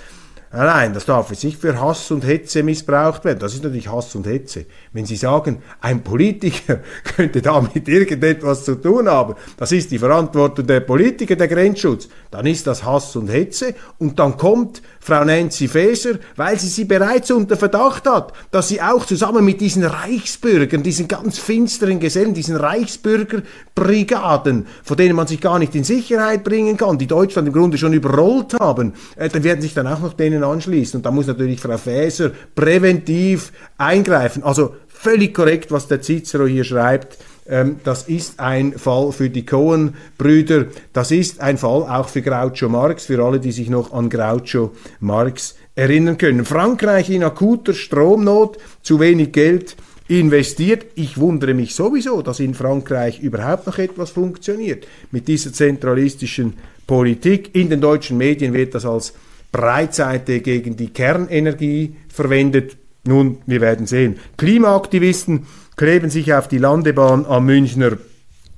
Nein, 0.53 0.93
das 0.93 1.05
darf 1.05 1.29
jetzt 1.29 1.45
nicht 1.45 1.61
für 1.61 1.79
Hass 1.79 2.11
und 2.11 2.25
Hetze 2.25 2.61
missbraucht 2.61 3.23
werden. 3.23 3.39
Das 3.39 3.53
ist 3.53 3.63
natürlich 3.63 3.89
Hass 3.89 4.13
und 4.15 4.27
Hetze. 4.27 4.65
Wenn 4.91 5.05
Sie 5.05 5.15
sagen, 5.15 5.63
ein 5.79 6.03
Politiker 6.03 6.81
könnte 7.15 7.41
damit 7.41 7.87
irgendetwas 7.87 8.65
zu 8.65 8.75
tun 8.75 9.07
haben, 9.07 9.35
das 9.55 9.71
ist 9.71 9.91
die 9.91 9.99
Verantwortung 9.99 10.67
der 10.67 10.81
Politiker, 10.81 11.37
der 11.37 11.47
Grenzschutz, 11.47 12.09
dann 12.31 12.45
ist 12.45 12.67
das 12.67 12.83
Hass 12.83 13.15
und 13.15 13.29
Hetze 13.29 13.75
und 13.97 14.19
dann 14.19 14.35
kommt 14.35 14.81
Frau 14.99 15.23
Nancy 15.23 15.69
Faeser, 15.69 16.15
weil 16.35 16.59
sie 16.59 16.67
sie 16.67 16.83
bereits 16.83 17.31
unter 17.31 17.55
Verdacht 17.55 18.05
hat, 18.05 18.33
dass 18.51 18.67
sie 18.67 18.81
auch 18.81 19.05
zusammen 19.05 19.45
mit 19.45 19.61
diesen 19.61 19.83
Reichsbürgern, 19.83 20.83
diesen 20.83 21.07
ganz 21.07 21.39
finsteren 21.39 22.01
Gesellen, 22.01 22.33
diesen 22.33 22.57
Reichsbürgerbrigaden, 22.57 24.67
von 24.83 24.97
denen 24.97 25.15
man 25.15 25.27
sich 25.27 25.39
gar 25.39 25.59
nicht 25.59 25.75
in 25.75 25.85
Sicherheit 25.85 26.43
bringen 26.43 26.75
kann, 26.77 26.97
die 26.97 27.07
Deutschland 27.07 27.47
im 27.47 27.53
Grunde 27.53 27.77
schon 27.77 27.93
überrollt 27.93 28.55
haben, 28.59 28.95
äh, 29.15 29.29
dann 29.29 29.45
werden 29.45 29.61
sich 29.61 29.73
dann 29.73 29.87
auch 29.87 30.01
noch 30.01 30.11
denen 30.13 30.40
anschließen. 30.43 30.99
Und 30.99 31.05
da 31.05 31.11
muss 31.11 31.27
natürlich 31.27 31.59
Frau 31.59 31.77
Faeser 31.77 32.31
präventiv 32.55 33.51
eingreifen. 33.77 34.43
Also 34.43 34.75
völlig 34.87 35.33
korrekt, 35.33 35.71
was 35.71 35.87
der 35.87 36.01
Cicero 36.01 36.45
hier 36.45 36.63
schreibt 36.63 37.17
Ähm, 37.47 37.79
das 37.83 38.03
ist 38.03 38.39
ein 38.39 38.73
Fall 38.73 39.11
für 39.11 39.29
die 39.29 39.45
Cohen-Brüder. 39.45 40.67
Das 40.93 41.11
ist 41.11 41.41
ein 41.41 41.57
Fall 41.57 41.83
auch 41.83 42.07
für 42.07 42.21
Groucho 42.21 42.69
Marx, 42.69 43.05
für 43.05 43.23
alle, 43.23 43.39
die 43.39 43.51
sich 43.51 43.69
noch 43.69 43.91
an 43.93 44.09
Groucho 44.09 44.71
Marx 44.99 45.55
erinnern 45.75 46.17
können. 46.17 46.45
Frankreich 46.45 47.09
in 47.09 47.23
akuter 47.23 47.73
Stromnot, 47.73 48.57
zu 48.83 48.99
wenig 48.99 49.31
Geld 49.31 49.75
investiert. 50.07 50.85
Ich 50.95 51.17
wundere 51.17 51.53
mich 51.53 51.73
sowieso, 51.73 52.21
dass 52.21 52.39
in 52.39 52.53
Frankreich 52.53 53.19
überhaupt 53.19 53.67
noch 53.67 53.77
etwas 53.77 54.11
funktioniert 54.11 54.85
mit 55.11 55.27
dieser 55.27 55.51
zentralistischen 55.51 56.53
Politik. 56.85 57.55
In 57.55 57.69
den 57.69 57.81
deutschen 57.81 58.17
Medien 58.17 58.53
wird 58.53 58.75
das 58.75 58.85
als 58.85 59.13
Breitseite 59.51 60.41
gegen 60.41 60.77
die 60.77 60.89
Kernenergie 60.89 61.95
verwendet. 62.07 62.77
Nun, 63.03 63.39
wir 63.45 63.61
werden 63.61 63.85
sehen. 63.87 64.17
Klimaaktivisten 64.37 65.47
kleben 65.75 66.09
sich 66.09 66.33
auf 66.33 66.47
die 66.47 66.59
Landebahn 66.59 67.25
am 67.25 67.45
Münchner 67.45 67.97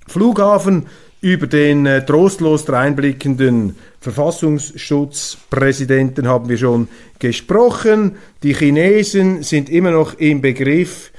Flughafen. 0.08 0.86
Über 1.22 1.48
den 1.48 1.86
äh, 1.86 2.06
trostlos 2.06 2.66
dreinblickenden 2.66 3.78
Verfassungsschutzpräsidenten 4.02 6.28
haben 6.28 6.50
wir 6.50 6.58
schon 6.58 6.90
gesprochen. 7.18 8.18
Die 8.44 8.54
Chinesen 8.54 9.42
sind 9.42 9.70
immer 9.70 9.92
noch 9.92 10.16
im 10.16 10.42
Begriff, 10.42 11.14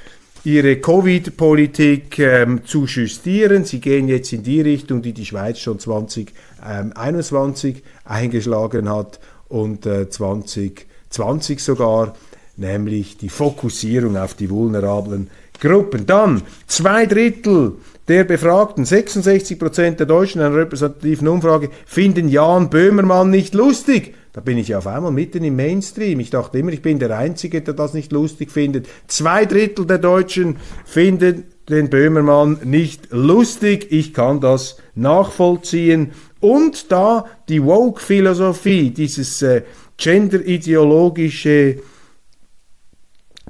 ihre 0.44 0.76
Covid-Politik 0.76 2.18
ähm, 2.18 2.66
zu 2.66 2.84
justieren. 2.84 3.64
Sie 3.64 3.80
gehen 3.80 4.08
jetzt 4.08 4.30
in 4.34 4.42
die 4.42 4.60
Richtung, 4.60 5.00
die 5.00 5.14
die 5.14 5.24
Schweiz 5.24 5.58
schon 5.58 5.78
2021 5.78 7.76
ähm, 7.76 7.82
eingeschlagen 8.04 8.90
hat 8.90 9.20
und 9.55 9.86
äh, 9.86 10.11
2020 10.11 11.62
sogar, 11.62 12.14
nämlich 12.57 13.16
die 13.18 13.28
Fokussierung 13.28 14.16
auf 14.16 14.34
die 14.34 14.50
vulnerablen 14.50 15.30
Gruppen. 15.61 16.07
Dann 16.07 16.42
zwei 16.66 17.07
Drittel 17.07 17.74
der 18.09 18.24
Befragten, 18.24 18.84
66 18.84 19.57
Prozent 19.57 20.00
der 20.00 20.07
Deutschen 20.07 20.40
in 20.40 20.48
einer 20.48 20.57
repräsentativen 20.57 21.28
Umfrage, 21.28 21.70
finden 21.86 22.28
Jan 22.28 22.68
Böhmermann 22.68 23.30
nicht 23.30 23.55
lustig. 23.55 24.14
Da 24.32 24.40
bin 24.40 24.59
ich 24.59 24.74
auf 24.74 24.88
einmal 24.88 25.12
mitten 25.12 25.44
im 25.44 25.55
Mainstream. 25.55 26.18
Ich 26.18 26.30
dachte 26.30 26.59
immer, 26.59 26.72
ich 26.72 26.82
bin 26.82 26.98
der 26.98 27.16
Einzige, 27.16 27.62
der 27.62 27.74
das 27.74 27.94
nicht 27.94 28.11
lustig 28.11 28.50
findet. 28.50 28.88
Zwei 29.07 29.44
Drittel 29.46 29.86
der 29.86 29.98
Deutschen 29.98 30.57
finden 30.84 31.44
den 31.68 31.88
Böhmermann 31.88 32.59
nicht 32.64 33.12
lustig. 33.12 33.86
Ich 33.90 34.12
kann 34.12 34.40
das 34.40 34.78
nachvollziehen. 34.96 36.11
Und 36.45 36.92
da 36.92 37.24
die 37.49 37.64
Woke-Philosophie, 37.64 38.90
dieses 38.90 39.40
äh, 39.40 39.62
genderideologische 39.97 41.78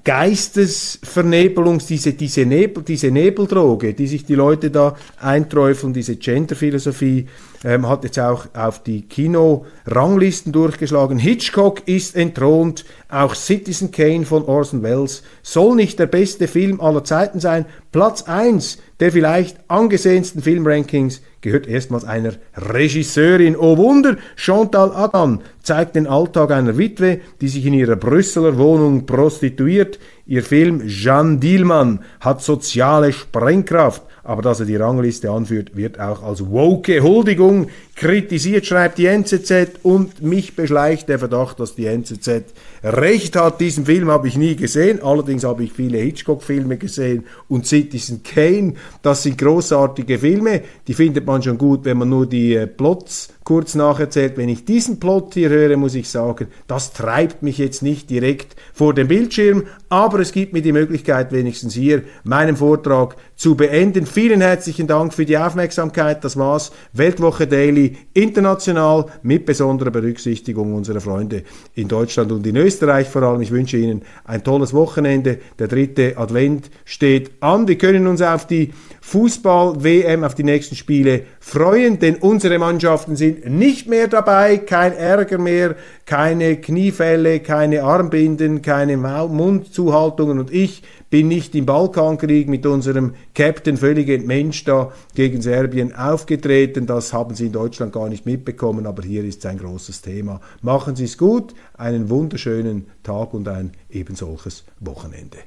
Geistesvernebelungs, 0.04 1.86
diese, 1.86 2.12
diese, 2.12 2.46
Nebel, 2.46 2.84
diese 2.84 3.10
Nebeldroge, 3.10 3.94
die 3.94 4.06
sich 4.06 4.24
die 4.26 4.36
Leute 4.36 4.70
da 4.70 4.94
einträufeln, 5.18 5.92
diese 5.92 6.14
Genderphilosophie, 6.14 7.26
ähm, 7.64 7.88
hat 7.88 8.04
jetzt 8.04 8.20
auch 8.20 8.46
auf 8.54 8.84
die 8.84 9.02
Kino-Ranglisten 9.02 10.52
durchgeschlagen. 10.52 11.18
Hitchcock 11.18 11.88
ist 11.88 12.14
entthront, 12.14 12.84
auch 13.14 13.34
Citizen 13.34 13.90
Kane 13.90 14.26
von 14.26 14.44
Orson 14.44 14.82
Welles 14.82 15.22
soll 15.42 15.76
nicht 15.76 15.98
der 15.98 16.06
beste 16.06 16.48
Film 16.48 16.80
aller 16.80 17.04
Zeiten 17.04 17.40
sein. 17.40 17.66
Platz 17.92 18.22
1 18.22 18.78
der 19.00 19.10
vielleicht 19.10 19.58
angesehensten 19.68 20.40
Filmrankings 20.40 21.20
gehört 21.40 21.66
erstmals 21.66 22.04
einer 22.04 22.34
Regisseurin. 22.56 23.56
Oh 23.56 23.76
Wunder, 23.76 24.16
Chantal 24.36 24.92
Adan 24.92 25.40
zeigt 25.62 25.96
den 25.96 26.06
Alltag 26.06 26.52
einer 26.52 26.78
Witwe, 26.78 27.20
die 27.40 27.48
sich 27.48 27.66
in 27.66 27.74
ihrer 27.74 27.96
Brüsseler 27.96 28.56
Wohnung 28.56 29.04
prostituiert. 29.04 29.98
Ihr 30.26 30.42
Film 30.42 30.86
Jeanne 30.86 31.38
Dielmann 31.38 32.00
hat 32.20 32.40
soziale 32.42 33.12
Sprengkraft 33.12 34.02
aber 34.24 34.40
dass 34.40 34.60
er 34.60 34.66
die 34.66 34.76
Rangliste 34.76 35.30
anführt, 35.30 35.76
wird 35.76 36.00
auch 36.00 36.22
als 36.22 36.50
woke 36.50 37.02
Huldigung 37.02 37.68
kritisiert, 37.96 38.66
schreibt 38.66 38.98
die 38.98 39.06
NZZ 39.06 39.80
und 39.82 40.22
mich 40.22 40.56
beschleicht 40.56 41.08
der 41.08 41.18
Verdacht, 41.18 41.60
dass 41.60 41.74
die 41.74 41.86
NZZ 41.86 42.44
recht 42.82 43.36
hat. 43.36 43.60
Diesen 43.60 43.86
Film 43.86 44.10
habe 44.10 44.28
ich 44.28 44.36
nie 44.36 44.56
gesehen, 44.56 45.02
allerdings 45.02 45.44
habe 45.44 45.64
ich 45.64 45.72
viele 45.72 45.98
Hitchcock-Filme 45.98 46.76
gesehen 46.76 47.24
und 47.48 47.66
Citizen 47.66 48.22
Kane, 48.22 48.74
das 49.02 49.22
sind 49.22 49.38
großartige 49.38 50.18
Filme, 50.18 50.62
die 50.86 50.94
findet 50.94 51.26
man 51.26 51.42
schon 51.42 51.58
gut, 51.58 51.84
wenn 51.84 51.98
man 51.98 52.08
nur 52.08 52.26
die 52.26 52.54
äh, 52.54 52.66
Plots 52.66 53.28
kurz 53.44 53.74
nacherzählt. 53.74 54.36
Wenn 54.36 54.48
ich 54.48 54.64
diesen 54.64 54.98
Plot 54.98 55.34
hier 55.34 55.50
höre, 55.50 55.76
muss 55.76 55.94
ich 55.94 56.08
sagen, 56.08 56.48
das 56.66 56.94
treibt 56.94 57.42
mich 57.42 57.58
jetzt 57.58 57.82
nicht 57.82 58.10
direkt 58.10 58.56
vor 58.72 58.94
dem 58.94 59.08
Bildschirm, 59.08 59.64
aber 59.90 60.20
es 60.20 60.32
gibt 60.32 60.54
mir 60.54 60.62
die 60.62 60.72
Möglichkeit, 60.72 61.30
wenigstens 61.30 61.74
hier 61.74 62.02
meinen 62.24 62.56
Vortrag 62.56 63.16
zu 63.36 63.54
beenden. 63.54 64.06
Vielen 64.06 64.40
herzlichen 64.40 64.86
Dank 64.86 65.12
für 65.12 65.26
die 65.26 65.36
Aufmerksamkeit. 65.38 66.24
Das 66.24 66.36
war's. 66.36 66.72
Weltwoche 66.92 67.46
Daily 67.46 67.83
international 68.12 69.06
mit 69.22 69.46
besonderer 69.46 69.90
Berücksichtigung 69.90 70.74
unserer 70.74 71.00
Freunde 71.00 71.42
in 71.74 71.88
Deutschland 71.88 72.32
und 72.32 72.46
in 72.46 72.56
Österreich 72.56 73.08
vor 73.08 73.22
allem. 73.22 73.42
Ich 73.42 73.50
wünsche 73.50 73.76
Ihnen 73.76 74.02
ein 74.24 74.44
tolles 74.44 74.72
Wochenende. 74.72 75.38
Der 75.58 75.68
dritte 75.68 76.16
Advent 76.16 76.70
steht 76.84 77.32
an. 77.40 77.66
Wir 77.68 77.78
können 77.78 78.06
uns 78.06 78.22
auf 78.22 78.46
die 78.46 78.72
Fußball-WM, 79.06 80.24
auf 80.24 80.34
die 80.34 80.44
nächsten 80.44 80.76
Spiele 80.76 81.26
freuen, 81.38 81.98
denn 81.98 82.16
unsere 82.16 82.58
Mannschaften 82.58 83.16
sind 83.16 83.48
nicht 83.48 83.86
mehr 83.86 84.08
dabei, 84.08 84.56
kein 84.56 84.94
Ärger 84.94 85.36
mehr, 85.36 85.76
keine 86.06 86.56
Kniefälle, 86.56 87.40
keine 87.40 87.84
Armbinden, 87.84 88.62
keine 88.62 88.96
Mundzuhaltungen 88.96 90.38
und 90.38 90.50
ich 90.50 90.82
bin 91.10 91.28
nicht 91.28 91.54
im 91.54 91.66
Balkankrieg 91.66 92.48
mit 92.48 92.64
unserem 92.64 93.14
Captain 93.34 93.76
völlig 93.76 94.08
entmenscht 94.08 94.66
da 94.66 94.90
gegen 95.14 95.42
Serbien 95.42 95.94
aufgetreten. 95.94 96.86
Das 96.86 97.12
haben 97.12 97.34
Sie 97.34 97.46
in 97.46 97.52
Deutschland 97.52 97.92
gar 97.92 98.08
nicht 98.08 98.24
mitbekommen, 98.24 98.86
aber 98.86 99.02
hier 99.02 99.22
ist 99.22 99.40
es 99.40 99.46
ein 99.46 99.58
großes 99.58 100.00
Thema. 100.00 100.40
Machen 100.62 100.96
Sie 100.96 101.04
es 101.04 101.18
gut, 101.18 101.54
einen 101.74 102.08
wunderschönen 102.08 102.86
Tag 103.02 103.34
und 103.34 103.46
ein 103.48 103.72
ebensolches 103.90 104.64
Wochenende. 104.80 105.38